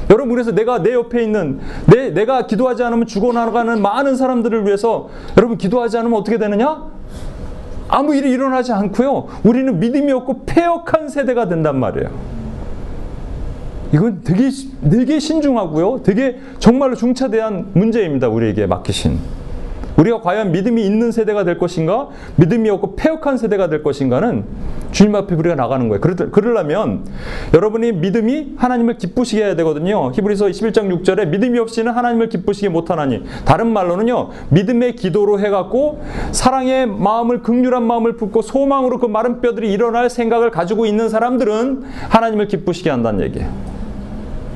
[0.08, 5.56] 여러분 그래서 내가 내 옆에 있는 내 내가 기도하지 않으면 죽어나가는 많은 사람들을 위해서 여러분
[5.56, 6.90] 기도하지 않으면 어떻게 되느냐?
[7.88, 9.26] 아무 일이 일어나지 않고요.
[9.44, 12.10] 우리는 믿음이 없고 폐역한 세대가 된단 말이에요.
[13.92, 14.50] 이건 되게
[14.88, 16.02] 되게 신중하고요.
[16.04, 18.28] 되게 정말로 중차대한 문제입니다.
[18.28, 19.39] 우리에게 맡기신.
[20.00, 24.44] 우리가 과연 믿음이 있는 세대가 될 것인가, 믿음이 없고 폐역한 세대가 될 것인가는
[24.92, 26.00] 주님 앞에 우리가 나가는 거예요.
[26.00, 27.04] 그러려면
[27.52, 30.10] 여러분이 믿음이 하나님을 기쁘시게 해야 되거든요.
[30.12, 34.30] 히브리서 21장 6절에 믿음이 없이는 하나님을 기쁘시게 못하나니 다른 말로는요.
[34.48, 40.86] 믿음의 기도로 해갖고 사랑의 마음을 극률한 마음을 품고 소망으로 그 마른 뼈들이 일어날 생각을 가지고
[40.86, 43.50] 있는 사람들은 하나님을 기쁘시게 한다는 얘기예요.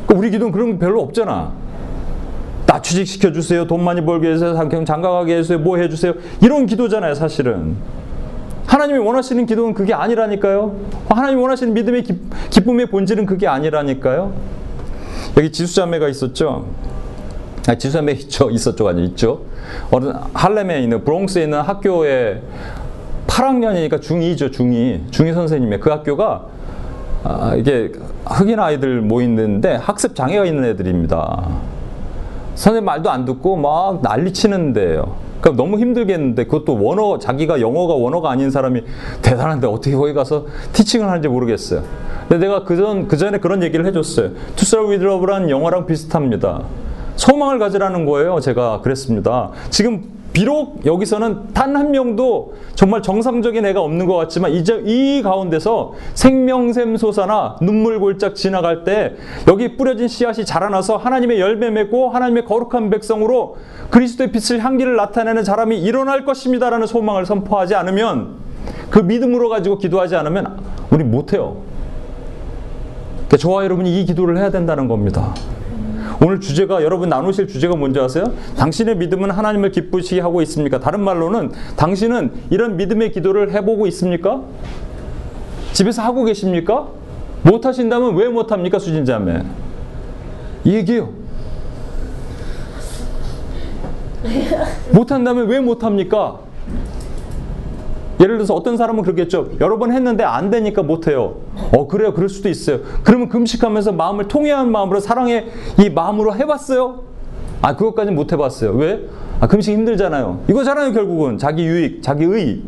[0.07, 1.64] 그러니까 우리 기도는 그런 거 별로 없잖아.
[2.75, 3.69] 나 취직시켜 주세요.
[3.69, 4.57] 돈 많이 벌게 해주세요.
[4.57, 5.61] 상경 장가 가게 해주세요.
[5.61, 6.15] 뭐 해주세요.
[6.43, 7.77] 이런 기도잖아요, 사실은.
[8.67, 10.75] 하나님이 원하시는 기도는 그게 아니라니까요.
[11.09, 12.19] 하나님이 원하시는 믿음의 기,
[12.51, 14.33] 기쁨의 본질은 그게 아니라니까요.
[15.37, 16.67] 여기 지수자매가 있었죠.
[17.69, 18.51] 아, 지수자매 있죠.
[18.51, 18.89] 있었죠.
[18.89, 19.43] 아니 있죠.
[19.93, 22.43] 어느 할렘에 있는 브롱스에 있는 학교에
[23.29, 24.53] 8학년이니까 중2죠.
[24.53, 25.11] 중2.
[25.13, 26.47] 중2 선생님의 그 학교가
[27.23, 27.93] 아, 이게
[28.27, 31.74] 흑인 아이들 모이는데 학습 장애가 있는 애들입니다.
[32.55, 35.17] 선생님 말도 안 듣고 막 난리 치는데요.
[35.41, 38.83] 그러니까 너무 힘들겠는데 그것도 원어 자기가 영어가 원어가 아닌 사람이
[39.21, 41.83] 대단한데 어떻게 거기 가서 티칭을 하는지 모르겠어요.
[42.29, 44.31] 근데 내가 그전 그 전에 그런 얘기를 해줬어요.
[44.89, 46.63] With love란 영어랑 비슷합니다.
[47.17, 48.41] 소망을 가지라는 거예요.
[48.41, 49.51] 제가 그랬습니다.
[49.69, 55.95] 지금 비록 여기서는 단 한 명도 정말 정상적인 애가 없는 것 같지만 이제 이 가운데서
[56.15, 59.15] 생명샘 솟아나 눈물 골짝 지나갈 때
[59.49, 63.57] 여기 뿌려진 씨앗이 자라나서 하나님의 열매 맺고 하나님의 거룩한 백성으로
[63.91, 68.37] 그리스도의 빛을 향기를 나타내는 사람이 일어날 것입니다라는 소망을 선포하지 않으면
[68.91, 70.59] 그 믿음으로 가지고 기도하지 않으면
[70.91, 71.57] 우리 못해요.
[73.15, 75.35] 그러니까 저와 여러분이 이 기도를 해야 된다는 겁니다.
[76.23, 78.25] 오늘 주제가 여러분 나누실 주제가 뭔지 아세요?
[78.57, 80.79] 당신의 믿음은 하나님을 기쁘시게 하고 있습니까?
[80.81, 84.43] 다른 말로는 당신은 이런 믿음의 기도를 해보고 있습니까?
[85.73, 86.89] 집에서 하고 계십니까?
[87.43, 89.43] 못 하신다면 왜 못 합니까, 수진자매?
[90.65, 91.11] 이 얘기예요.
[94.93, 96.39] 못 한다면 왜 못 합니까?
[98.25, 99.51] 예를 들어서 어떤 사람은 그러겠죠.
[99.61, 101.37] 여러 번 했는데 안 되니까 못해요.
[101.77, 102.15] 어, 그래요.
[102.15, 102.79] 그럴 수도 있어요.
[103.03, 107.03] 그러면 금식하면서 마음을 통해한 마음으로 사랑의 이 마음으로 해봤어요?
[107.61, 108.73] 아, 그것까지는 못 해봤어요.
[108.73, 109.01] 왜?
[109.41, 110.41] 아, 금식 힘들잖아요.
[110.49, 111.37] 이거잖아요, 결국은.
[111.37, 112.63] 자기 유익, 자기 의.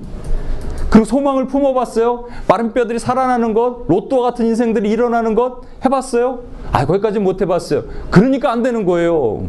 [0.90, 2.26] 그리고 소망을 품어봤어요?
[2.48, 6.40] 마른 뼈들이 살아나는 것, 로또 같은 인생들이 일어나는 것 해봤어요?
[6.70, 7.84] 아, 거기까지 못 해봤어요.
[8.10, 9.46] 그러니까 안 되는 거예요.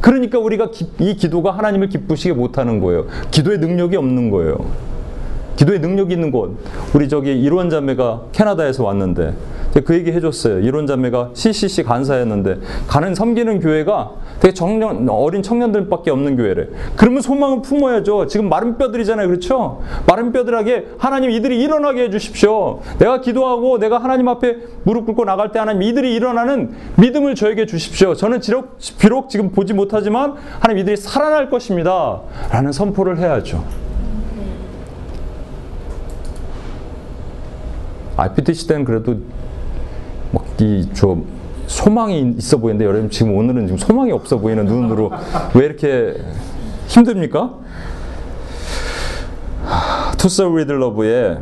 [0.00, 3.06] 그러니까 우리가 기, 이 기도가 하나님을 기쁘시게 못하는 거예요.
[3.30, 4.58] 기도의 능력이 없는 거예요.
[5.56, 6.56] 기도의 능력이 있는 곳.
[6.94, 9.34] 우리 저기 이론 자매가 캐나다에서 왔는데
[9.84, 10.60] 그 얘기 해줬어요.
[10.60, 14.10] 이론 자매가 CCC 간사였는데 가는 섬기는 교회가
[14.40, 16.66] 되게 청년 어린 청년들밖에 없는 교회래.
[16.96, 18.26] 그러면 소망을 품어야죠.
[18.26, 19.82] 지금 마른 뼈들이잖아요, 그렇죠?
[20.06, 22.80] 마른 뼈들에게 하나님 이들이 일어나게 해주십시오.
[22.98, 28.14] 내가 기도하고 내가 하나님 앞에 무릎 꿇고 나갈 때 하나님 이들이 일어나는 믿음을 저에게 주십시오.
[28.14, 33.62] 저는 비록, 비록 지금 보지 못하지만 하나님 이들이 살아날 것입니다.라는 선포를 해야죠.
[38.22, 39.16] IPTC 때는 그래도
[40.32, 41.16] 막 이 저
[41.66, 45.10] 소망이 있어 보이는데 여러분 지금 오늘은 지금 소망이 없어 보이는 눈으로
[45.54, 46.14] 왜 이렇게
[46.88, 47.54] 힘듭니까?
[50.18, 51.38] 투서 리들러브의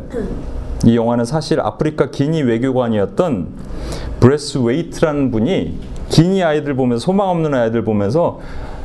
[0.85, 3.47] 이 영화는 사실 아프리카 기니 외교관이었던
[4.19, 5.77] 브레스 웨이트라는 분이
[6.09, 8.39] 기니 아이들 보면서 소망 없는 아이들 보면서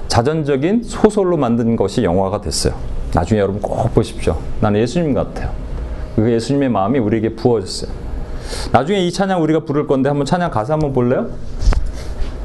[0.08, 2.74] 자전적인 소설로 만든 것이 영화가 됐어요.
[3.14, 4.36] 나중에 여러분 꼭 보십시오.
[4.60, 5.50] 나는 예수님 같아요.
[6.16, 7.90] 그 예수님의 마음이 우리에게 부어졌어요.
[8.72, 11.28] 나중에 이 찬양 우리가 부를 건데 한번 찬양 가사 한번 볼래요?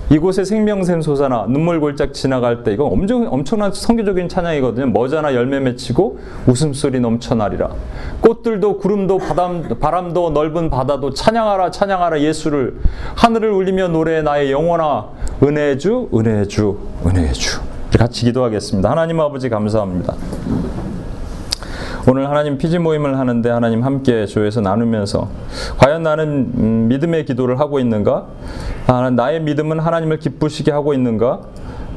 [0.10, 4.88] 이곳에 생명샘 솟아나 눈물 골짝 지나갈 때 이거 엄청 엄청난 성교적인 찬양이거든요.
[4.88, 7.70] 머자나 열매 맺히고 웃음소리 넘쳐나리라.
[8.20, 12.76] 꽃들도 구름도 바람, 바람도 넓은 바다도 찬양하라 찬양하라 예수를
[13.16, 15.08] 하늘을 울리며 노래 나의 영원아
[15.42, 17.62] 은혜의 주 은혜의 주 은혜의 주
[17.98, 18.92] 같이 기도하겠습니다.
[18.92, 20.16] 하나님 아버지 감사합니다.
[22.08, 25.28] 오늘 하나님 피지 모임을 하는데 하나님 함께 조에서 나누면서
[25.78, 28.26] 과연 나는 음, 믿음의 기도를 하고 있는가?
[28.88, 31.42] 아, 나의 믿음은 하나님을 기쁘시게 하고 있는가?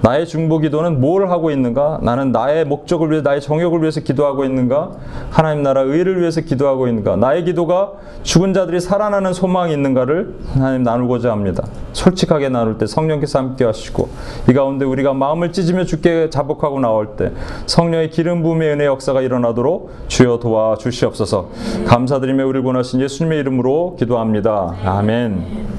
[0.04, 2.00] 나의 중보 기도는 뭘 하고 있는가?
[2.02, 4.90] 나는 나의 목적을 위해 나의 정욕을 위해서 기도하고 있는가?
[5.30, 7.16] 하나님 나라 의를 위해서 기도하고 있는가?
[7.16, 11.64] 나의 기도가 죽은 자들이 살아나는 소망이 있는가를 하나님 나누고자 합니다.
[11.94, 14.10] 솔직하게 나눌 때 성령께서 함께 하시고
[14.50, 17.32] 이 가운데 우리가 마음을 찢으며 주께 자복하고 나올 때
[17.64, 21.48] 성령의 기름 부음의 은혜 역사가 일어나도록 주여 도와 주시옵소서.
[21.86, 24.74] 감사드리며 우리를 원하신 예수님의 이름으로 기도합니다.
[24.84, 25.78] 아멘.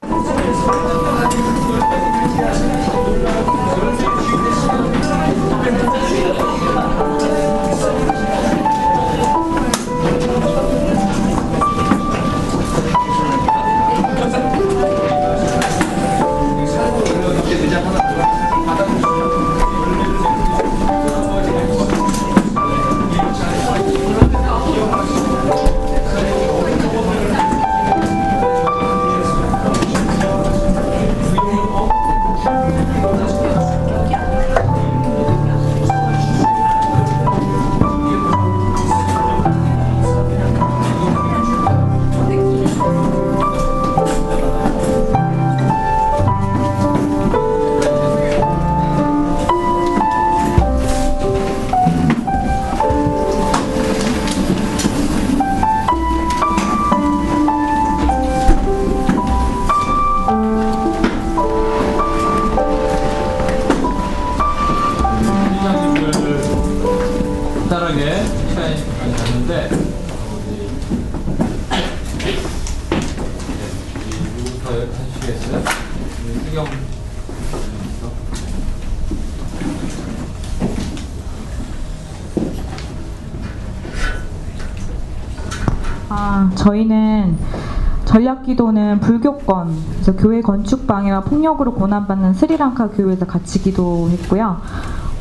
[88.55, 94.57] 기도는 불교권, 그래서 교회 건축 방해와 폭력으로 고난받는 스리랑카 교회에서 같이 기도했고요.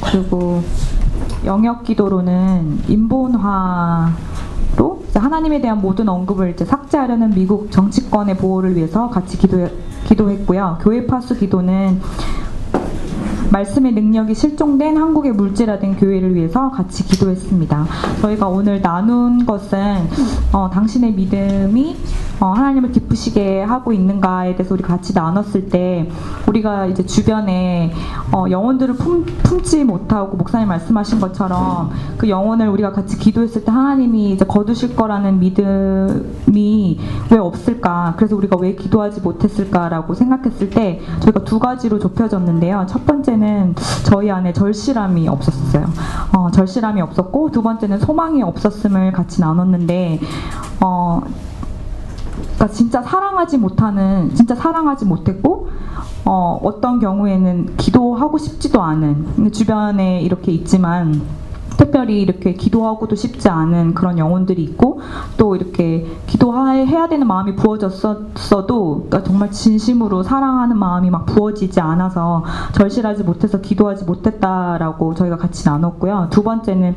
[0.05, 0.63] 그리고
[1.45, 4.15] 영역 기도로는 인본화로
[5.15, 9.69] 하나님에 대한 모든 언급을 이제 삭제하려는 미국 정치권의 보호를 위해서 같이 기도,
[10.05, 10.79] 기도했고요.
[10.81, 12.01] 교회 파수 기도는
[13.51, 17.87] 말씀의 능력이 실종된 한국의 물질화된 교회를 위해서 같이 기도했습니다.
[18.21, 20.09] 저희가 오늘 나눈 것은
[20.53, 21.97] 어, 당신의 믿음이
[22.41, 26.09] 어, 하나님을 기쁘시게 하고 있는가에 대해서 우리 같이 나눴을 때
[26.49, 27.93] 우리가 이제 주변에
[28.33, 34.33] 어, 영혼들을 품, 품지 못하고 목사님 말씀하신 것처럼 그 영혼을 우리가 같이 기도했을 때 하나님이
[34.33, 36.99] 이제 거두실 거라는 믿음이
[37.31, 38.15] 왜 없을까?
[38.17, 42.87] 그래서 우리가 왜 기도하지 못했을까라고 생각했을 때 저희가 두 가지로 좁혀졌는데요.
[42.89, 45.87] 첫 번째는 저희 안에 절실함이 없었어요.
[46.37, 50.21] 어, 절실함이 없었고 두 번째는 소망이 없었음을 같이 나눴는데
[50.81, 51.21] 어,
[52.65, 55.69] 그러니까 진짜 사랑하지 못하는 진짜 사랑하지 못했고
[56.25, 61.21] 어, 어떤 경우에는 기도하고 싶지도 않은 주변에 이렇게 있지만
[61.77, 65.01] 특별히 이렇게 기도하고도 싶지 않은 그런 영혼들이 있고
[65.37, 73.25] 또 이렇게 기도해야 되는 마음이 부어졌어도 그러니까 정말 진심으로 사랑하는 마음이 막 부어지지 않아서 절실하지
[73.25, 76.29] 못해서 기도하지 못했다라고 저희가 같이 나눴고요.
[76.31, 76.97] 두 번째는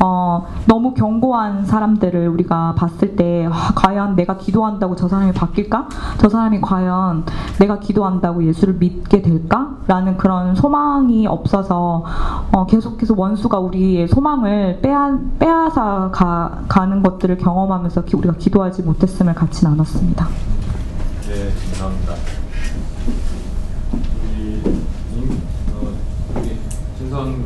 [0.00, 5.88] 어, 너무 견고한 사람들을 우리가 봤을 때 아, 과연 내가 기도한다고 저 사람이 바뀔까?
[6.18, 7.24] 저 사람이 과연
[7.58, 9.76] 내가 기도한다고 예수를 믿게 될까?
[9.86, 12.04] 라는 그런 소망이 없어서
[12.52, 19.34] 어, 계속해서 원수가 우리의 소망을 빼앗, 빼앗아 가, 가는 것들을 경험하면서 기, 우리가 기도하지 못했음을
[19.34, 20.28] 같이 나눴습니다.
[21.28, 22.14] 네, 감사합니다.
[24.22, 24.62] 우리
[25.16, 25.42] 임,
[25.74, 25.92] 어,
[26.36, 26.60] 우리
[26.96, 27.44] 진선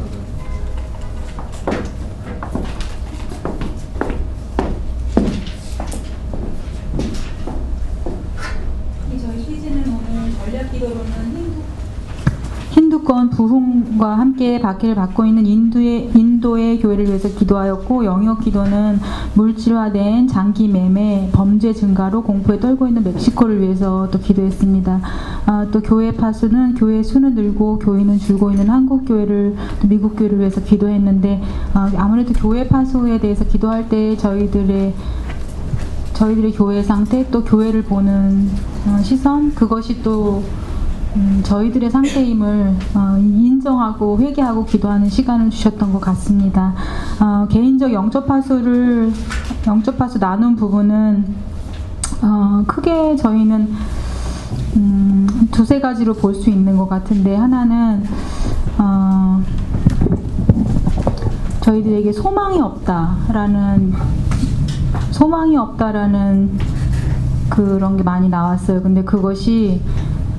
[9.23, 11.28] 저희 시즌은 오늘 전략 기도로는
[13.09, 19.01] 힌두권 부흥과 함께 박해를 받고 있는 인도의, 인도의 교회를 위해서 기도하였고 영역 기도는
[19.35, 25.01] 물질화된 장기 매매 범죄 증가로 공포에 떨고 있는 멕시코를 위해서 또 기도했습니다.
[25.47, 30.39] 아, 또 교회 파수는 교회 수는 늘고 교회는 줄고 있는 한국 교회를 또 미국 교회를
[30.39, 31.43] 위해서 기도했는데
[31.73, 34.95] 아, 아무래도 교회 파수에 대해서 기도할 때 저희들의
[36.13, 38.51] 저희들의 교회 상태 또 교회를 보는
[38.87, 40.43] 어, 시선 그것이 또
[41.19, 46.75] 음, 저희들의 상태임을 어, 인정하고 회개하고 기도하는 시간을 주셨던 것 같습니다.
[47.21, 49.13] 어, 개인적 영적 파수를
[49.67, 51.25] 영적 파수 나눈 부분은
[52.23, 53.69] 어, 크게 저희는
[54.77, 58.05] 음, 두세 가지로 볼 수 있는 것 같은데 하나는
[58.79, 59.43] 어,
[61.63, 63.93] 저희들에게 소망이 없다라는
[65.11, 66.59] 소망이 없다라는
[67.49, 68.83] 그런 게 많이 나왔어요.
[68.83, 69.81] 근데 그것이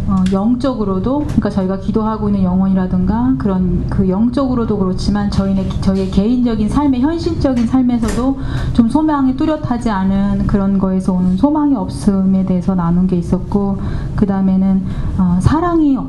[0.09, 7.01] 어, 영적으로도 그러니까 저희가 기도하고 있는 영혼이라든가 그런 그 영적으로도 그렇지만 저희의 저희의 개인적인 삶의
[7.01, 8.39] 현실적인 삶에서도
[8.73, 13.77] 좀 소망이 뚜렷하지 않은 그런 거에서 오는 소망이 없음에 대해서 나눈 게 있었고
[14.15, 14.83] 그 다음에는
[15.19, 15.99] 어, 사랑이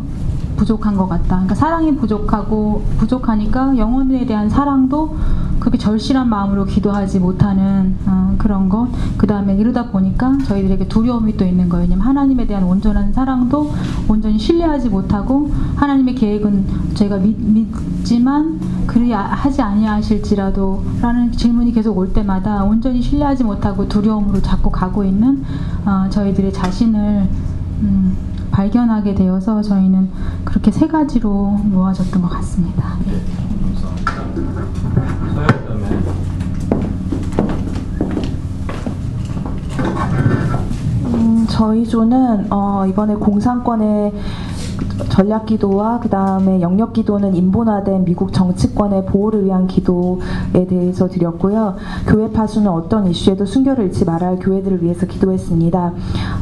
[0.57, 1.29] 부족한 것 같다.
[1.29, 5.17] 그러니까 사랑이 부족하고 부족하니까 영혼에 대한 사랑도
[5.61, 8.89] 그렇게 절실한 마음으로 기도하지 못하는 어, 그런 것.
[9.19, 11.85] 그 다음에 이러다 보니까 저희들에게 두려움이 또 있는 거예요.
[11.85, 13.71] 왜냐면 하나님에 대한 온전한 사랑도
[14.09, 21.97] 온전히 신뢰하지 못하고 하나님의 계획은 저희가 믿, 믿지만 그리 아- 하지 아니하실지라도 라는 질문이 계속
[21.97, 25.45] 올 때마다 온전히 신뢰하지 못하고 두려움으로 자꾸 가고 있는
[25.85, 27.29] 어, 저희들의 자신을
[27.83, 28.17] 음,
[28.51, 30.11] 발견하게 되어서 저희는
[30.45, 32.97] 그렇게 세 가지로 모아졌던 것 같습니다.
[33.07, 33.13] 네.
[41.15, 44.13] 음, 저희 조는 어, 이번에 공산권의
[45.09, 51.77] 전략 기도와 그 다음에 영역 기도는 인본화된 미국 정치권의 보호를 위한 기도에 대해서 드렸고요.
[52.07, 55.93] 교회 파수는 어떤 이슈에도 순결을 잃지 말아야 할 교회들을 위해서 기도했습니다.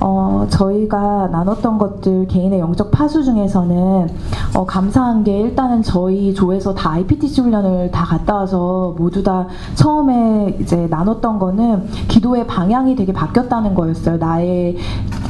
[0.00, 4.08] 어, 저희가 나눴던 것들 개인의 영적 파수 중에서는
[4.56, 10.56] 어, 감사한 게 일단은 저희 조에서 다 IPTC 훈련을 다 갔다 와서 모두 다 처음에
[10.60, 14.16] 이제 나눴던 거는 기도의 방향이 되게 바뀌었다는 거였어요.
[14.16, 14.76] 나의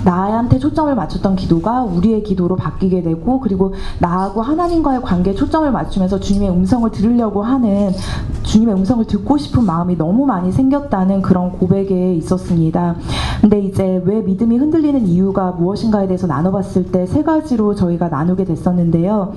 [0.04, 6.50] 나한테 초점을 맞췄던 기도가 우리의 기도로 바뀌게 되고 그리고 나하고 하나님과의 관계에 초점을 맞추면서 주님의
[6.50, 7.92] 음성을 들으려고 하는
[8.42, 12.96] 주님의 음성을 듣고 싶은 마음이 너무 많이 생겼다는 그런 고백에 있었습니다.
[13.40, 19.32] 근데 이제 왜 믿음이 흔들리는 이유가 무엇인가에 대해서 나눠봤을 때 세 가지로 저희가 나누게 됐었는데요.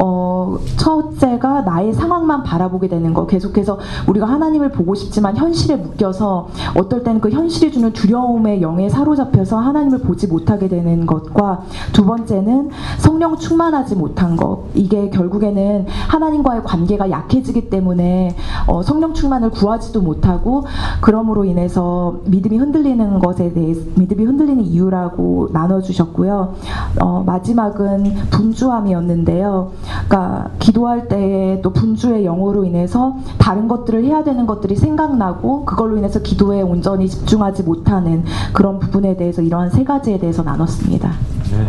[0.00, 3.26] 어, 첫째가 나의 상황만 바라보게 되는 거.
[3.26, 3.78] 계속해서
[4.08, 10.00] 우리가 하나님을 보고 싶지만 현실에 묶여서 어떨 때는 그 현실이 주는 두려움의 영에 사로잡혀서 하나님을
[10.00, 14.64] 보지 못하게 되는 것과 두 번째는 성령 충만하지 못한 것.
[14.74, 20.64] 이게 결국에는 하나님과의 관계가 약해지기 때문에 어, 성령 충만을 구하지도 못하고
[21.00, 26.54] 그러므로 인해서 믿음이 흔들리는 것에 대해 믿음이 흔들리는 이유라고 나눠주셨고요.
[27.00, 29.72] 어, 마지막은 분주함이었는데요.
[30.08, 36.20] 그러니까 기도할 때에 또 분주의 영으로 인해서 다른 것들을 해야 되는 것들이 생각나고 그걸로 인해서
[36.20, 41.12] 기도에 온전히 집중하지 못하는 그런 부분에 대해서 이러한 세 가지에 대해서 나눴습니다.
[41.50, 41.68] 네.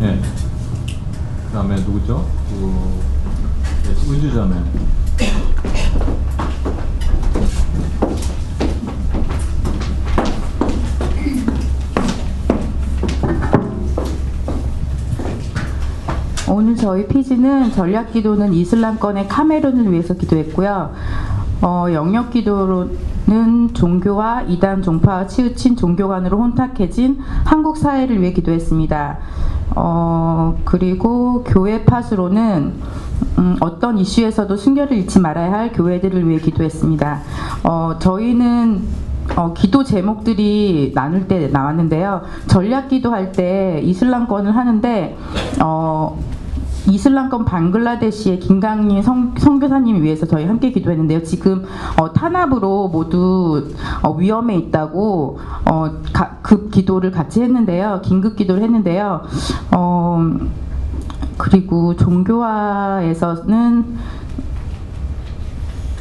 [0.00, 0.20] 네.
[1.46, 2.24] 그다음에 누구죠?
[2.48, 3.12] 그
[3.84, 4.54] 네, 은주자매.
[16.52, 20.92] 오늘 저희 피지는 전략 기도는 이슬람권의 카메룬을 위해서 기도했고요.
[21.62, 29.18] 어, 영역 기도로는 종교와 이단 종파와 치우친 종교관으로 혼탁해진 한국 사회를 위해 기도했습니다.
[29.76, 32.74] 어, 그리고 교회 파수로는
[33.38, 37.20] 음, 어떤 이슈에서도 순결을 잃지 말아야 할 교회들을 위해 기도했습니다.
[37.64, 38.82] 어, 저희는
[39.36, 42.22] 어, 기도 제목들이 나눌 때 나왔는데요.
[42.48, 45.16] 전략 기도할 때 이슬람권을 하는데
[45.62, 46.18] 어,
[46.88, 51.22] 이슬람권 방글라데시의 김강림 성, 선교사님을 위해서 저희 함께 기도했는데요.
[51.22, 51.64] 지금
[52.00, 53.68] 어, 탄압으로 모두
[54.02, 55.38] 어, 위험에 있다고
[55.70, 58.00] 어, 가, 급 기도를 같이 했는데요.
[58.04, 59.22] 긴급 기도를 했는데요.
[59.76, 60.30] 어,
[61.38, 63.96] 그리고 종교화에서는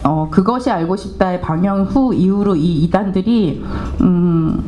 [0.04, 3.64] 어, 그것이 알고 싶다의 방영 후 이후로 이 이단들이
[4.02, 4.64] 음,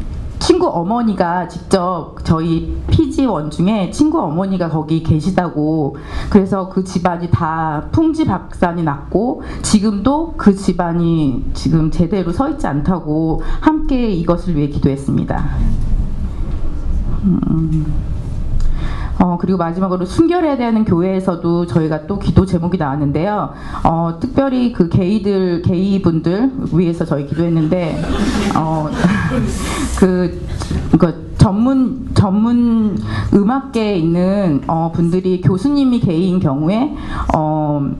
[0.63, 5.97] 친구 어머니가 직접 저희 피지원 중에 친구 어머니가 거기 계시다고
[6.29, 13.41] 그래서 그 집안이 다 풍지 박산이 났고 지금도 그 집안이 지금 제대로 서 있지 않다고
[13.59, 15.43] 함께 이것을 위해 기도했습니다.
[17.25, 18.12] 음.
[19.19, 23.53] 어, 그리고 마지막으로 순결해야 되는 교회에서도 저희가 또 기도 제목이 나왔는데요.
[23.83, 28.01] 어, 특별히 그 게이들, 게이분들 위해서 저희 기도했는데,
[28.55, 28.89] 어,
[29.99, 30.41] 그,
[30.97, 32.97] 그 전문, 전문
[33.33, 36.95] 음악계에 있는 어, 분들이 교수님이 게이인 경우에,
[37.35, 37.91] 어,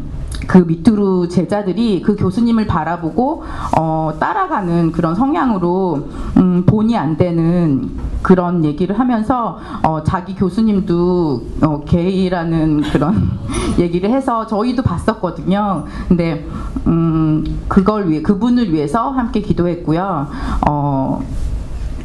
[0.47, 3.43] 그 밑두루 제자들이 그 교수님을 바라보고
[3.77, 7.91] 어, 따라가는 그런 성향으로 음, 본이 안 되는
[8.21, 13.31] 그런 얘기를 하면서 어, 자기 교수님도 어, 게이라는 그런
[13.79, 15.85] 얘기를 해서 저희도 봤었거든요.
[16.07, 16.45] 근데
[16.87, 20.27] 음, 그걸 위해 그분을 위해서 함께 기도했고요.
[20.67, 21.23] 어,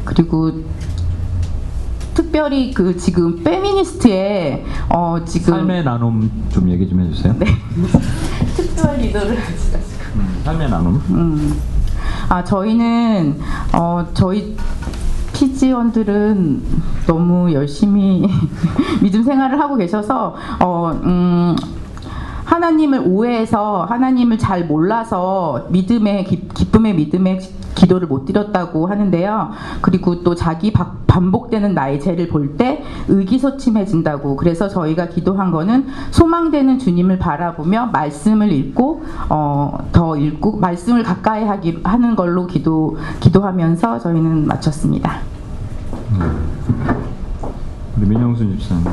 [0.05, 0.51] 그리고
[2.19, 7.33] 특별히 그 지금 페미니스트의 어 지금 삶의 나눔 좀 얘기 좀 해주세요.
[7.39, 7.45] 네.
[8.57, 9.37] 특별 리더를
[10.15, 11.01] 음, 삶의 나눔.
[11.11, 11.61] 음.
[12.27, 13.39] 아 저희는
[13.73, 14.57] 어 저희
[15.31, 16.61] 피지원들은
[17.07, 18.27] 너무 열심히
[19.01, 21.55] 믿음 생활을 하고 계셔서 어 음.
[22.43, 27.39] 하나님을 오해해서 하나님을 잘 몰라서 믿음의 기, 기쁨의 믿음의
[27.75, 29.51] 기도를 못 드렸다고 하는데요.
[29.81, 34.35] 그리고 또 자기 바- 반복되는 나의 죄를 볼 때 의기소침해진다고.
[34.35, 41.79] 그래서 저희가 기도한 거는 소망되는 주님을 바라보며 말씀을 읽고 어, 더 읽고 말씀을 가까이 하기
[41.83, 45.19] 하는 걸로 기도 기도하면서 저희는 마쳤습니다.
[47.97, 48.85] 우리 민영순 집사님.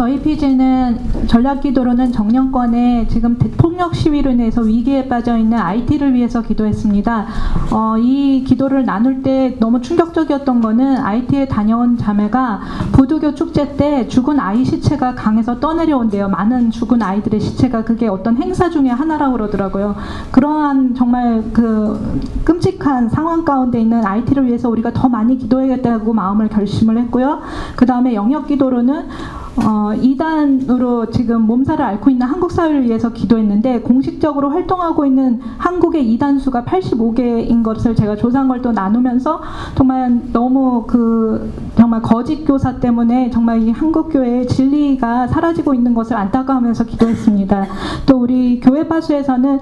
[0.00, 7.26] 저희 피지는 전략기도로는 정령권에 지금 폭력 시위로 인해서 위기에 빠져 있는 IT를 위해서 기도했습니다.
[7.70, 12.60] 어, 이 기도를 나눌 때 너무 충격적이었던 거는 IT에 다녀온 자매가
[12.92, 16.30] 부두교 축제 때 죽은 아이 시체가 강에서 떠내려온대요.
[16.30, 19.96] 많은 죽은 아이들의 시체가 그게 어떤 행사 중에 하나라고 그러더라고요.
[20.30, 26.96] 그러한 정말 그 끔찍한 상황 가운데 있는 IT를 위해서 우리가 더 많이 기도해야겠다고 마음을 결심을
[26.96, 27.40] 했고요.
[27.76, 29.04] 그 다음에 영역 기도로는
[29.56, 36.38] 어, 이단으로 지금 몸살을 앓고 있는 한국 사회를 위해서 기도했는데 공식적으로 활동하고 있는 한국의 이단
[36.38, 39.40] 수가 85개인 것을 제가 조사한 걸 또 나누면서
[39.74, 46.16] 정말 너무 그 정말 거짓 교사 때문에 정말 이 한국 교회의 진리가 사라지고 있는 것을
[46.16, 47.66] 안타까워하면서 기도했습니다.
[48.06, 49.60] 또 우리 교회 파수에서는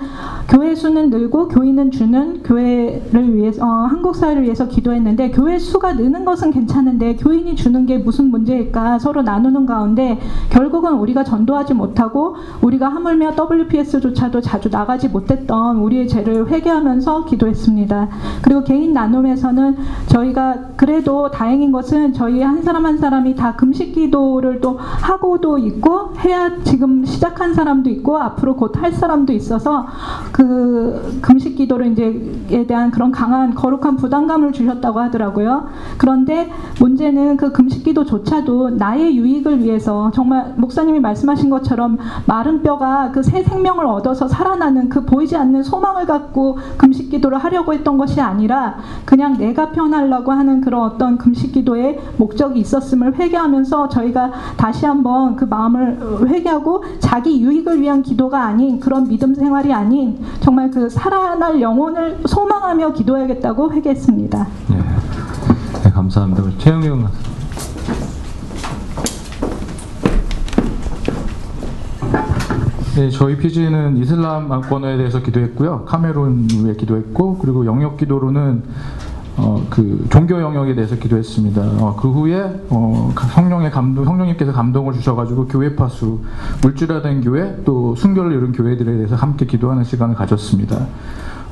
[0.49, 6.25] 교회 수는 늘고 교인은 주는 교회를 위해서 어, 한국 사회를 위해서 기도했는데 교회 수가 느는
[6.25, 10.19] 것은 괜찮은데 교인이 주는 게 무슨 문제일까 서로 나누는 가 운데
[10.51, 18.09] 결국은 우리가 전도하지 못하고 우리가 하물며 WPS조차도 자주 나가지 못했던 우리의 죄를 회개하면서 기도했습니다.
[18.43, 19.77] 그리고 개인 나눔에서는
[20.07, 26.13] 저희가 그래도 다행인 것은 저희 한 사람 한 사람이 다 금식 기도를 또 하고도 있고
[26.25, 29.87] 해야 지금 시작한 사람도 있고 앞으로 곧 할 사람도 있어서
[30.33, 35.67] 그 금식 기도를 이제에 대한 그런 강한 거룩한 부담감을 주셨다고 하더라고요.
[35.97, 36.51] 그런데
[36.81, 43.29] 문제는 그 금식 기도조차도 나의 유익을 위해 서 정말 목사님이 말씀하신 것처럼 마른 뼈가 그
[43.29, 48.79] 새 생명을 얻어서 살아나는 그 보이지 않는 소망을 갖고 금식 기도를 하려고 했던 것이 아니라
[49.05, 55.45] 그냥 내가 편하려고 하는 그런 어떤 금식 기도의 목적이 있었음을 회개하면서 저희가 다시 한번 그
[55.45, 62.19] 마음을 회개하고 자기 유익을 위한 기도가 아닌 그런 믿음 생활이 아닌 정말 그 살아날 영혼을
[62.25, 64.47] 소망하며 기도해야겠다고 회개했습니다.
[64.71, 64.79] 네.
[65.85, 66.43] 네, 감사합니다.
[66.59, 67.29] 최영경 가수.
[72.99, 75.85] 네, 저희 PG는 이슬람권에 대해서 기도했고요.
[75.85, 78.65] 카메룬 위에 기도했고, 그리고 영역 기도로는
[79.37, 81.63] 어, 그 종교 영역에 대해서 기도했습니다.
[81.79, 86.19] 어, 그 후에 어, 성령의 감동, 성령님께서 감동을 주셔가지고 교회 파수,
[86.61, 90.89] 물질화된 교회, 또 순결을 이룬 교회들에 대해서 함께 기도하는 시간을 가졌습니다.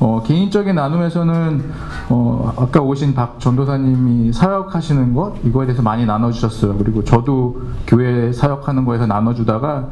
[0.01, 1.63] 어, 개인적인 나눔에서는
[2.09, 6.77] 어, 아까 오신 박 전도사님이 사역하시는 것 이거에 대해서 많이 나눠주셨어요.
[6.77, 9.87] 그리고 저도 교회 사역하는 거에서 나눠주다가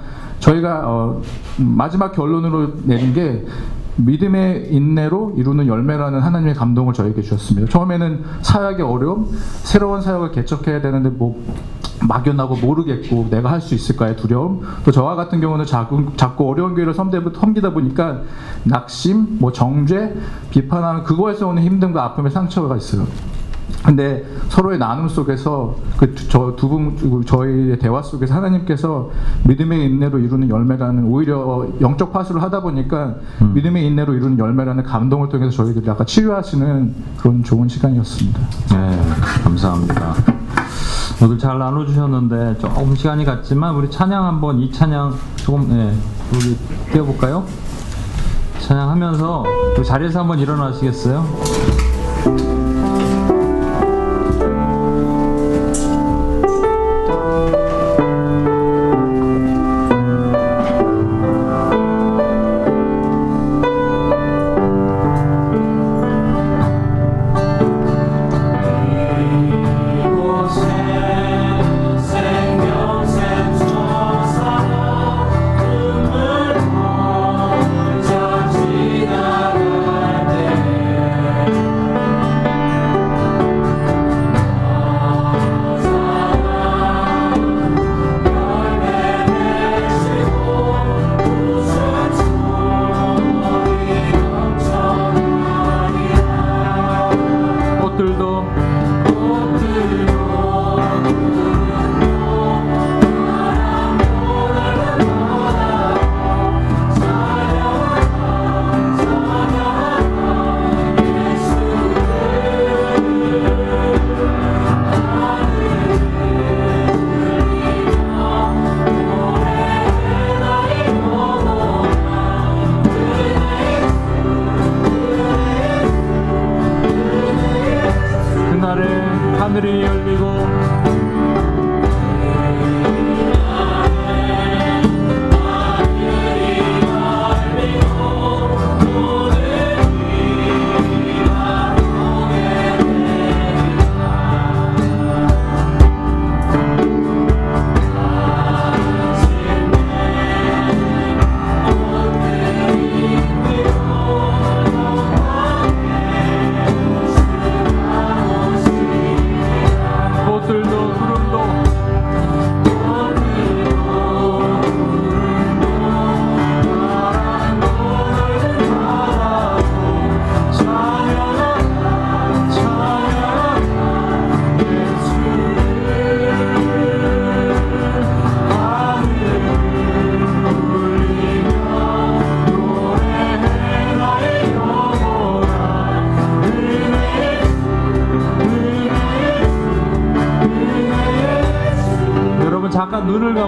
[0.46, 1.22] 저희가 어,
[1.58, 3.44] 마지막 결론으로 내린 게
[3.98, 7.70] 믿음의 인내로 이루는 열매라는 하나님의 감동을 저에게 주셨습니다.
[7.70, 9.32] 처음에는 사역의 어려움,
[9.64, 11.42] 새로운 사역을 개척해야 되는데 뭐
[12.08, 16.94] 막연하고 모르겠고 내가 할 수 있을까의 두려움, 또 저와 같은 경우는 자꾸, 자꾸 어려운 교회를
[16.94, 18.22] 섬기다 보니까
[18.64, 20.14] 낙심, 뭐 정죄,
[20.52, 23.08] 비판하는 그거에서 오는 힘듦과 아픔의 상처가 있어요.
[23.84, 29.12] 근데 서로의 나눔 속에서 그 저 두 분 저희의 대화 속에서 하나님께서
[29.44, 33.54] 믿음의 인내로 이루는 열매라는 오히려 영적 파수를 하다 보니까 음.
[33.54, 38.40] 믿음의 인내로 이루는 열매라는 감동을 통해서 저희들이 약간 치유하시는 그런 좋은 시간이었습니다.
[38.72, 39.02] 네,
[39.44, 40.14] 감사합니다.
[41.22, 45.94] 오늘 잘 나눠주셨는데 조금 시간이 갔지만 우리 찬양 한번 이 찬양 조금 네,
[46.34, 46.58] 우리
[46.92, 47.46] 띄워볼까요?
[48.60, 49.44] 찬양하면서
[49.86, 52.65] 자리에서 한번 일어나시겠어요?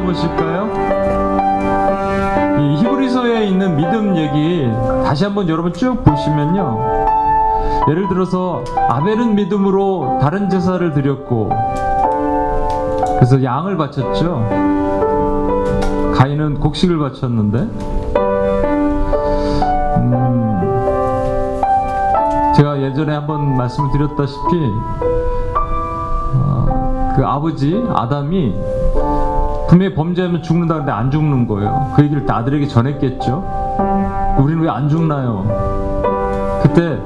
[0.08, 0.68] 감으실까요?
[2.60, 4.66] 이 히브리서에 있는 믿음 얘기
[5.04, 7.06] 다시 한번 여러분 쭉 보시면요.
[7.90, 11.50] 예를 들어서 아벨은 믿음으로 다른 제사를 드렸고
[13.16, 14.48] 그래서 양을 바쳤죠.
[16.16, 17.60] 가인은 곡식을 바쳤는데
[19.98, 20.62] 음,
[22.56, 24.72] 제가 예전에 한번 말씀을 드렸다시피
[26.36, 28.56] 어, 그 아버지 아담이
[29.68, 31.92] 분명히 범죄하면 죽는다는데 안 죽는 거예요.
[31.96, 34.36] 그 얘기를 다 아들에게 전했겠죠.
[34.40, 35.46] 우리는 왜 안 죽나요?
[36.64, 36.98] 그때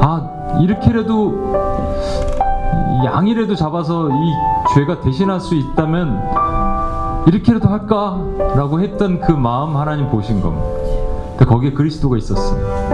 [0.00, 0.28] 아
[0.60, 1.52] 이렇게라도
[3.02, 4.32] 이 양이라도 잡아서 이
[4.74, 6.20] 죄가 대신할 수 있다면
[7.26, 10.66] 이렇게라도 할까라고 했던 그 마음 하나님 보신 겁니다.
[11.46, 12.88] 거기에 그리스도가 있었어요.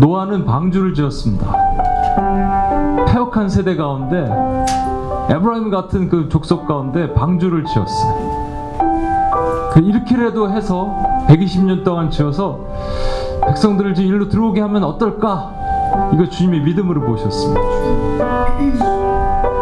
[0.00, 1.52] 노아는 방주를 지었습니다.
[3.08, 4.28] 폐역한 세대 가운데
[5.30, 8.34] 에브라임 같은 그 족속 가운데 방주를 지었어요.
[9.72, 10.94] 그 이렇게라도 해서
[11.28, 12.60] 120년 동안 지어서
[13.46, 15.52] 백성들을 이제 일로 들어오게 하면 어떨까?
[16.12, 17.60] 이거 주님의 믿음으로 보셨습니다.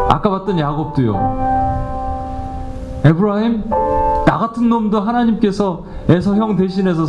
[0.08, 1.52] 아까 봤던 야곱도요.
[3.04, 3.64] 에브라임
[4.26, 7.04] 나 같은 놈도 하나님께서 에서 형 대신해서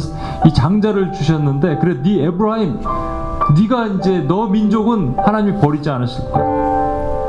[0.45, 2.79] 이 장자를 주셨는데 그래 네 에브라임
[3.59, 6.82] 네가 이제 너 민족은 하나님이 버리지 않으실 거야.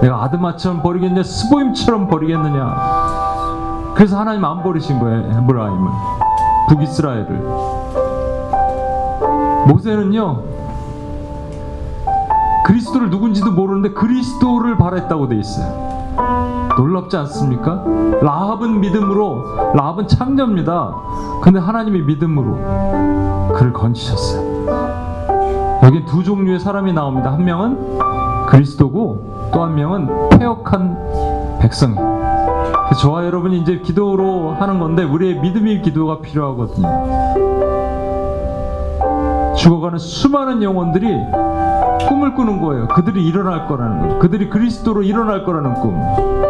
[0.04, 3.94] 내가 아드마처럼 버리겠냐 스보임처럼 버리겠느냐.
[3.94, 5.90] 그래서 하나님 안 버리신 거예요 에브라임을
[6.68, 7.42] 북이스라엘을.
[9.68, 10.42] 모세는요
[12.66, 15.94] 그리스도를 누군지도 모르는데 그리스도를 바랬다고 돼 있어요.
[16.76, 17.82] 놀랍지 않습니까?
[18.20, 20.94] 라합은 믿음으로 라합은 창녀입니다.
[21.40, 24.44] 근데 하나님의 믿음으로 그를 건지셨어요.
[25.82, 27.32] 여기 두 종류의 사람이 나옵니다.
[27.32, 28.13] 한 명은
[28.54, 31.58] 그리스도고 또 한 명은 폐역한.
[32.86, 36.88] 그래서 저와 여러분이 이제 기도로 하는 건데 우리의 믿음의 기도가 필요하거든요.
[39.56, 41.06] 죽어가는 수많은 영혼들이
[42.08, 42.88] 꿈을 꾸는 거예요.
[42.88, 44.18] 그들이 일어날 거라는 거죠.
[44.18, 46.43] 그들이 그리스도로 일어날 거라는 꿈.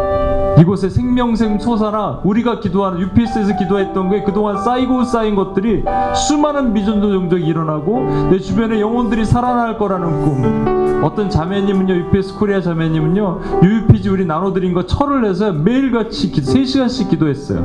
[0.57, 5.83] 이곳에 생명샘 솟아나 우리가 기도하는 UPS에서 기도했던 게 그동안 쌓이고 쌓인 것들이
[6.15, 11.03] 수많은 미전도 종족이 일어나고 내 주변에 영혼들이 살아날 거라는 꿈.
[11.03, 17.59] 어떤 자매님은요, UPS 코리아 자매님은요, UPG 우리 나눠드린 거 철을 내서 매일같이 기, 3시간씩 기도했어요.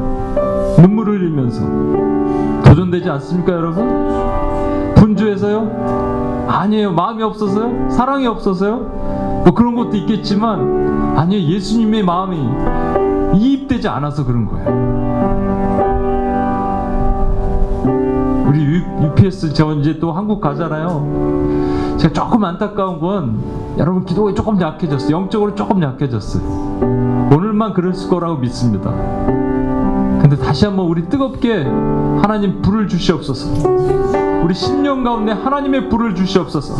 [0.78, 1.62] 눈물을 흘리면서.
[2.64, 4.95] 도전되지 않습니까, 여러분?
[4.97, 6.47] 분주해서요?
[6.49, 6.93] 아니에요.
[6.93, 7.88] 마음이 없어서요?
[7.91, 9.30] 사랑이 없어서요?
[9.45, 11.55] 뭐 그런 것도 있겠지만, 아니에요.
[11.55, 12.38] 예수님의 마음이
[13.34, 14.91] 이입되지 않아서 그런 거예요.
[18.47, 21.97] 우리 UPS 저 이제 또 한국 가잖아요.
[21.99, 23.41] 제가 조금 안타까운 건
[23.78, 25.16] 여러분 기도가 조금 약해졌어요.
[25.16, 26.43] 영적으로 조금 약해졌어요.
[27.32, 28.91] 오늘만 그럴 거라고 믿습니다.
[30.20, 34.30] 근데 다시 한번 우리 뜨겁게 하나님 불을 주시옵소서.
[34.43, 36.74] 우리 신령 가운데 하나님의 불을 주시옵소서.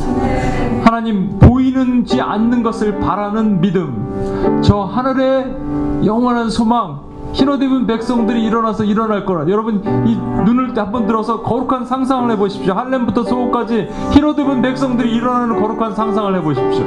[0.85, 4.61] 하나님 보이는지 않는 것을 바라는 믿음.
[4.63, 5.57] 저 하늘의
[6.05, 7.11] 영원한 소망.
[7.33, 9.49] 입은 백성들이 일어나서 일어날 거라.
[9.49, 12.75] 여러분 이 눈을 한번 들어서 거룩한 상상을 해보십시오.
[12.75, 16.85] 할렘부터 소호까지 입은 백성들이 일어나는 거룩한 상상을 해보십시오.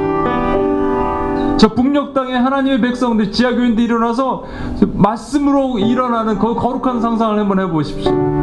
[1.56, 4.44] 저 북녘 땅에 하나님의 백성들 지하 교인들이 일어나서
[4.92, 8.33] 말씀으로 일어나는 그 거룩한 상상을 한번 해보십시오.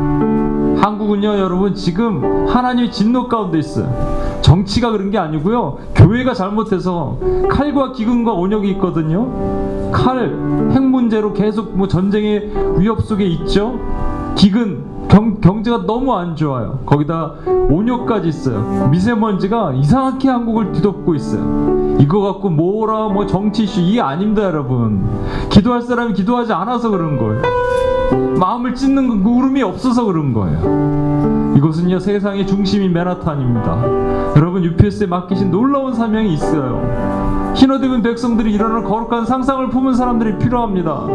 [0.81, 3.87] 한국은요 여러분 지금 하나님의 진노 가운데 있어요.
[4.41, 5.77] 정치가 그런 게 아니고요.
[5.93, 7.17] 교회가 잘못해서
[7.49, 9.91] 칼과 기근과 온역이 있거든요.
[9.91, 10.35] 칼,
[10.71, 13.79] 핵 문제로 계속 뭐 전쟁의 위협 속에 있죠.
[14.35, 16.79] 기근, 경, 경제가 너무 안 좋아요.
[16.87, 17.33] 거기다
[17.69, 18.87] 온역까지 있어요.
[18.89, 21.97] 미세먼지가 이상하게 한국을 뒤덮고 있어요.
[21.99, 25.05] 이거 갖고 뭐라 뭐 정치 이슈 이게 아닙니다, 여러분.
[25.49, 27.70] 기도할 사람이 기도하지 않아서 그런 거예요.
[28.39, 31.53] 마음을 찢는 그 울음이 없어서 그런 거예요.
[31.55, 34.35] 이곳은요 세상의 중심이 맨하탄입니다.
[34.35, 37.51] 여러분 UPS에 맡기신 놀라운 사명이 있어요.
[37.55, 41.05] 흰옷 입은 백성들이 일어나는 거룩한 상상을 품은 사람들이 필요합니다.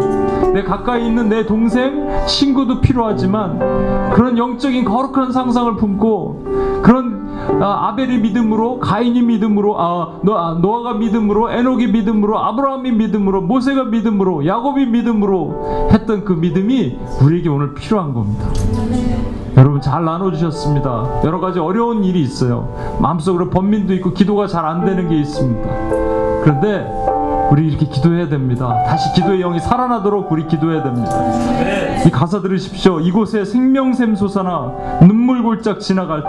[0.52, 7.25] 내 가까이 있는 내 동생, 친구도 필요하지만 그런 영적인 거룩한 상상을 품고 그런
[7.60, 13.84] 아, 아벨이 믿음으로 가인이 믿음으로 아, 노, 아, 노아가 믿음으로 에녹이 믿음으로 아브라함이 믿음으로 모세가
[13.84, 18.46] 믿음으로 야곱이 믿음으로 했던 그 믿음이 우리에게 오늘 필요한 겁니다.
[19.56, 21.22] 여러분 잘 나눠주셨습니다.
[21.24, 22.68] 여러 가지 어려운 일이 있어요.
[23.00, 25.68] 마음속으로 번민도 있고 기도가 잘 안 되는 게 있습니다.
[26.42, 26.86] 그런데
[27.50, 28.82] 우리 이렇게 기도해야 됩니다.
[28.86, 31.10] 다시 기도의 영이 살아나도록 우리 기도해야 됩니다.
[32.06, 33.00] 이 가사 들으십시오.
[33.00, 36.28] 이곳에 생명샘 솟아나 눈물 골짝 지나갈 때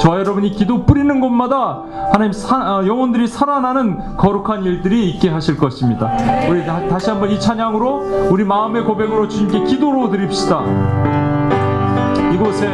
[0.00, 1.82] 저와 여러분이 기도 뿌리는 곳마다
[2.12, 6.10] 하나님 사, 아, 영혼들이 살아나는 거룩한 일들이 있게 하실 것입니다.
[6.48, 10.62] 우리 다, 다시 한번 이 찬양으로 우리 마음의 고백으로 주님께 기도로 드립시다.
[12.32, 12.66] 이곳에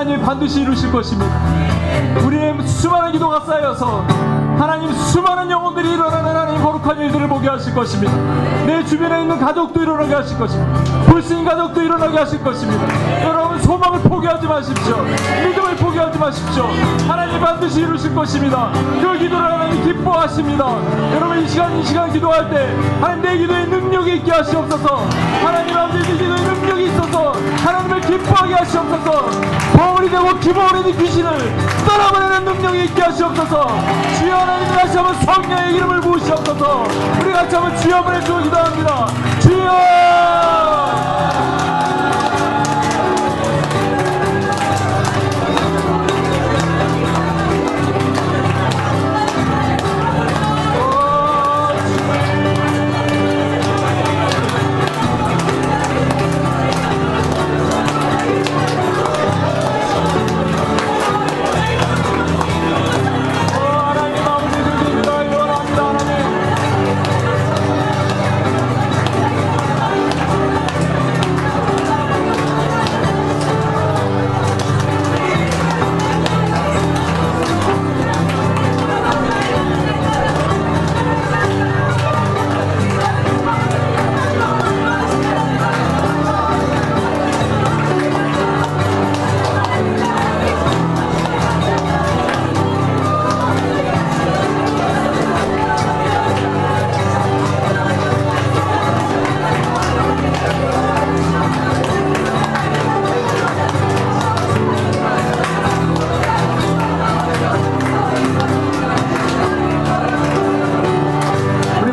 [0.00, 1.30] 하나님이 반드시 이루실 것입니다.
[2.24, 4.00] 우리의 수많은 기도가 쌓여서
[4.58, 8.12] 하나님 수많은 영혼들이 일어나는 하나님 거룩한 일들을 보게 하실 것입니다.
[8.66, 10.80] 내 주변에 있는 가족도 일어나게 하실 것입니다.
[11.04, 12.86] 불신 가족도 일어나게 하실 것입니다.
[13.24, 14.96] 여러분 소망을 포기하지 마십시오.
[15.46, 16.68] 믿음을 포기하지 마십시오.
[17.06, 18.70] 하나님 반드시 이루실 것입니다.
[19.00, 20.76] 그 기도를 하나님 기뻐하십니다.
[21.14, 25.06] 여러분 이 시간 이 시간 기도할 때 하나님 내 기도에 능력이 있게 하시옵소서.
[25.42, 27.32] 하나님 아버지 내 기도에 능력이 있어서
[27.64, 29.30] 하나님을 기뻐하게 하시옵소서.
[29.76, 31.30] 버울이 되고 기버울이 귀신을
[31.86, 33.68] 떠나보내는 능력이 있게 하시옵소서.
[34.18, 36.69] 주여 하나님 다시 한번 성령의 이름을 부으시옵소서.
[37.20, 39.06] 우리 같이 한번 주여 해주고 기도합니다.
[39.40, 40.89] 주여.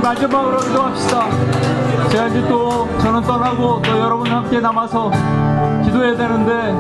[0.08, 1.26] 마지막으로 기도합시다.
[2.10, 5.12] 제가 이제 또 저는 떠나고 또 여러분 함께 남아서
[5.84, 6.74] 기도해야 되는데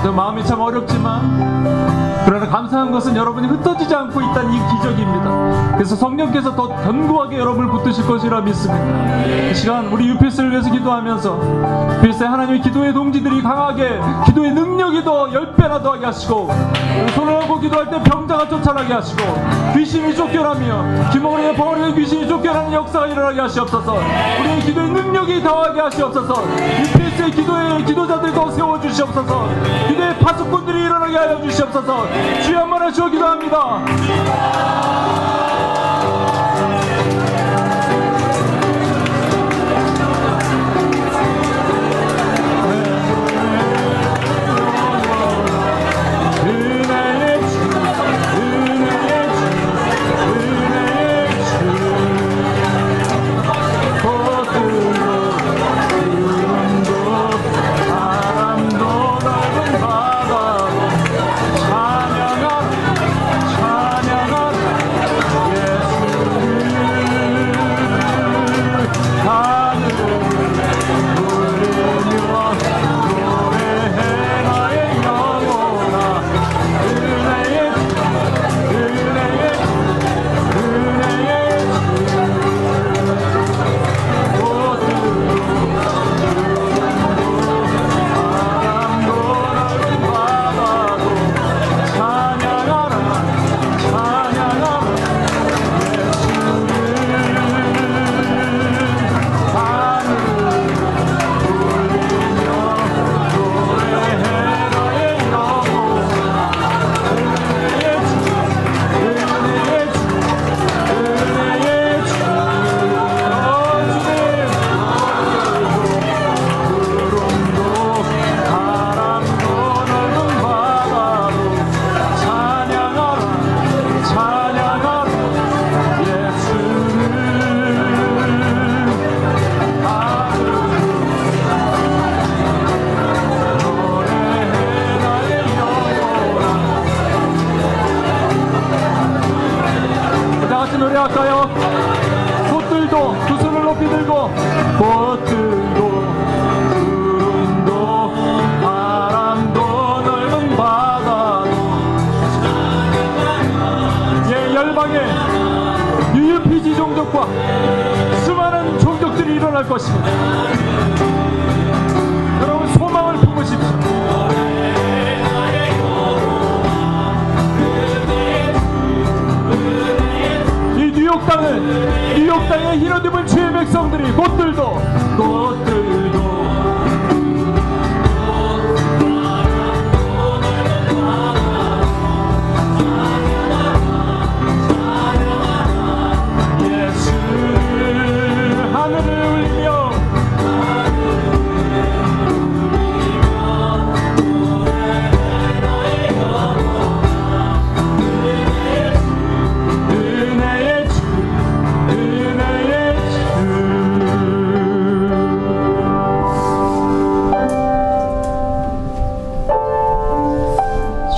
[0.00, 5.72] 저 마음이 참 어렵지만 그러나 감사한 것은 여러분이 흩어지지 않고 있다는 이 기적입니다.
[5.74, 9.24] 그래서 성령께서 더 견고하게 여러분을 붙드실 것이라 믿습니다.
[9.50, 15.52] 이 시간 우리 유필스를 위해서 기도하면서 유필스의 하나님의 기도의 동지들이 강하게 기도의 능력이 더 열
[15.54, 16.48] 배나 더하게 하시고
[17.14, 19.22] 손을 하고 기도할 때 병자가 쫓아나게 하시고
[19.78, 23.94] 귀신이 쫓겨나며 기머리에 버리는 귀신이 쫓겨나는 역사가 일어나게 하시옵소서.
[24.40, 26.42] 우리의 기도의 능력이 더하게 하시옵소서.
[26.80, 29.48] 유필스의 기도의 기도자들 더 세워주시옵소서.
[29.86, 32.06] 기도의 파수꾼들이 일어나게 하여 주시옵소서.
[32.42, 33.84] 주여 한번 하시고 기도합니다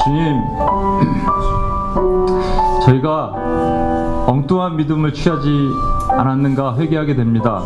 [0.01, 0.42] 주 주님
[2.84, 3.32] 저희가
[4.26, 5.70] 엉뚱한 믿음을 취하지
[6.09, 7.62] 않았는가 회개하게 됩니다.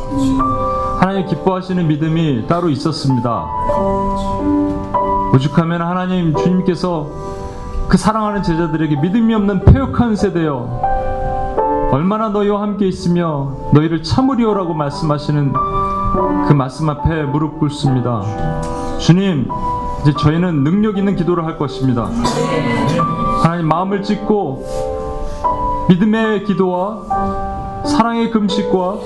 [0.99, 3.47] 하나님 기뻐하시는 믿음이 따로 있었습니다.
[5.35, 7.09] 오죽하면 하나님 주님께서
[7.89, 10.95] 그 사랑하는 제자들에게 믿음이 없는 폐역한 세대여
[11.93, 15.53] 얼마나 너희와 함께 있으며 너희를 참으리오라고 말씀하시는
[16.49, 18.23] 그 말씀 앞에 무릎 꿇습니다.
[18.99, 19.49] 주님,
[20.05, 22.11] 이제 저희는 능력 있는 기도를 할 것입니다.
[23.43, 28.99] 하나님 마음을 찢고 믿음의 기도와 사랑의 금식과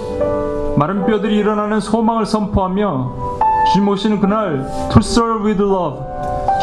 [0.77, 3.13] 마른 뼈들이 일어나는 소망을 선포하며
[3.73, 6.01] 주님 오시는 그날 To serve with love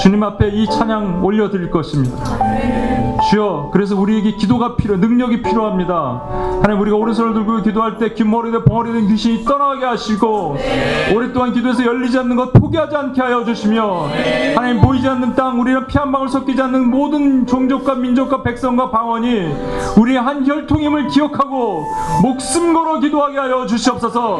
[0.01, 2.17] 주님 앞에 이 찬양 올려드릴 것입니다.
[3.29, 6.21] 주여 그래서 우리에게 기도가 필요 능력이 필요합니다.
[6.61, 10.57] 하나님 우리가 오른손을 들고 기도할 때 귓머리든 벙어리든 귀신이 떠나게 하시고
[11.15, 14.07] 오랫동안 기도해서 열리지 않는 것 포기하지 않게 하여 주시며
[14.55, 19.47] 하나님 보이지 않는 땅 우리는 피 한 방울 섞이지 않는 모든 종족과 민족과 백성과 방언이
[19.97, 21.85] 우리의 한 혈통임을 기억하고
[22.21, 24.39] 목숨 걸어 기도하게 하여 주시옵소서.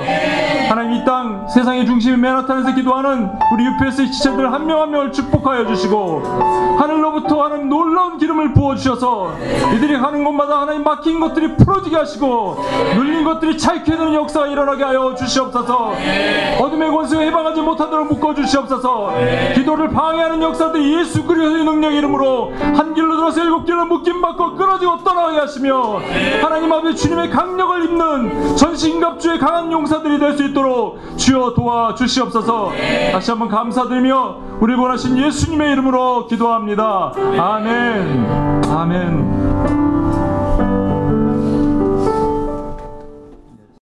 [0.70, 5.66] 하나님 이 땅 세상의 중심인 맨하탄에서 기도하는 우리 UPS 지체들 한 명 한 명을 축복하여
[5.68, 6.24] 주시고
[6.80, 9.34] 하늘로부터 하는 놀라운 기름을 부어 주셔서
[9.76, 12.58] 이들이 가는 곳마다 하나님 막힌 것들이 풀어지게 하시고
[12.96, 15.94] 눌린 것들이 찰게 되는 역사가 일어나게 하여 주시옵소서.
[16.60, 19.14] 어둠의 권세에 해방하지 못하도록 묶어 주시옵소서.
[19.56, 25.04] 기도를 방해하는 역사들이 예수 그리스도의 능력 이름으로 한 길로 들어서 일곱 길로 묶임 받고 끊어지고
[25.04, 26.00] 떠나게 하시며
[26.42, 32.72] 하나님 아버지 주님의 강력을 입는 전신갑주의 강한 용사들이 될 수 있도록 주여 도와 주시옵소서.
[33.14, 37.14] 다시 한번 감사드리며 우리 원하신 예수님의 이름으로 기도합니다.
[37.38, 40.15] 아멘 아멘.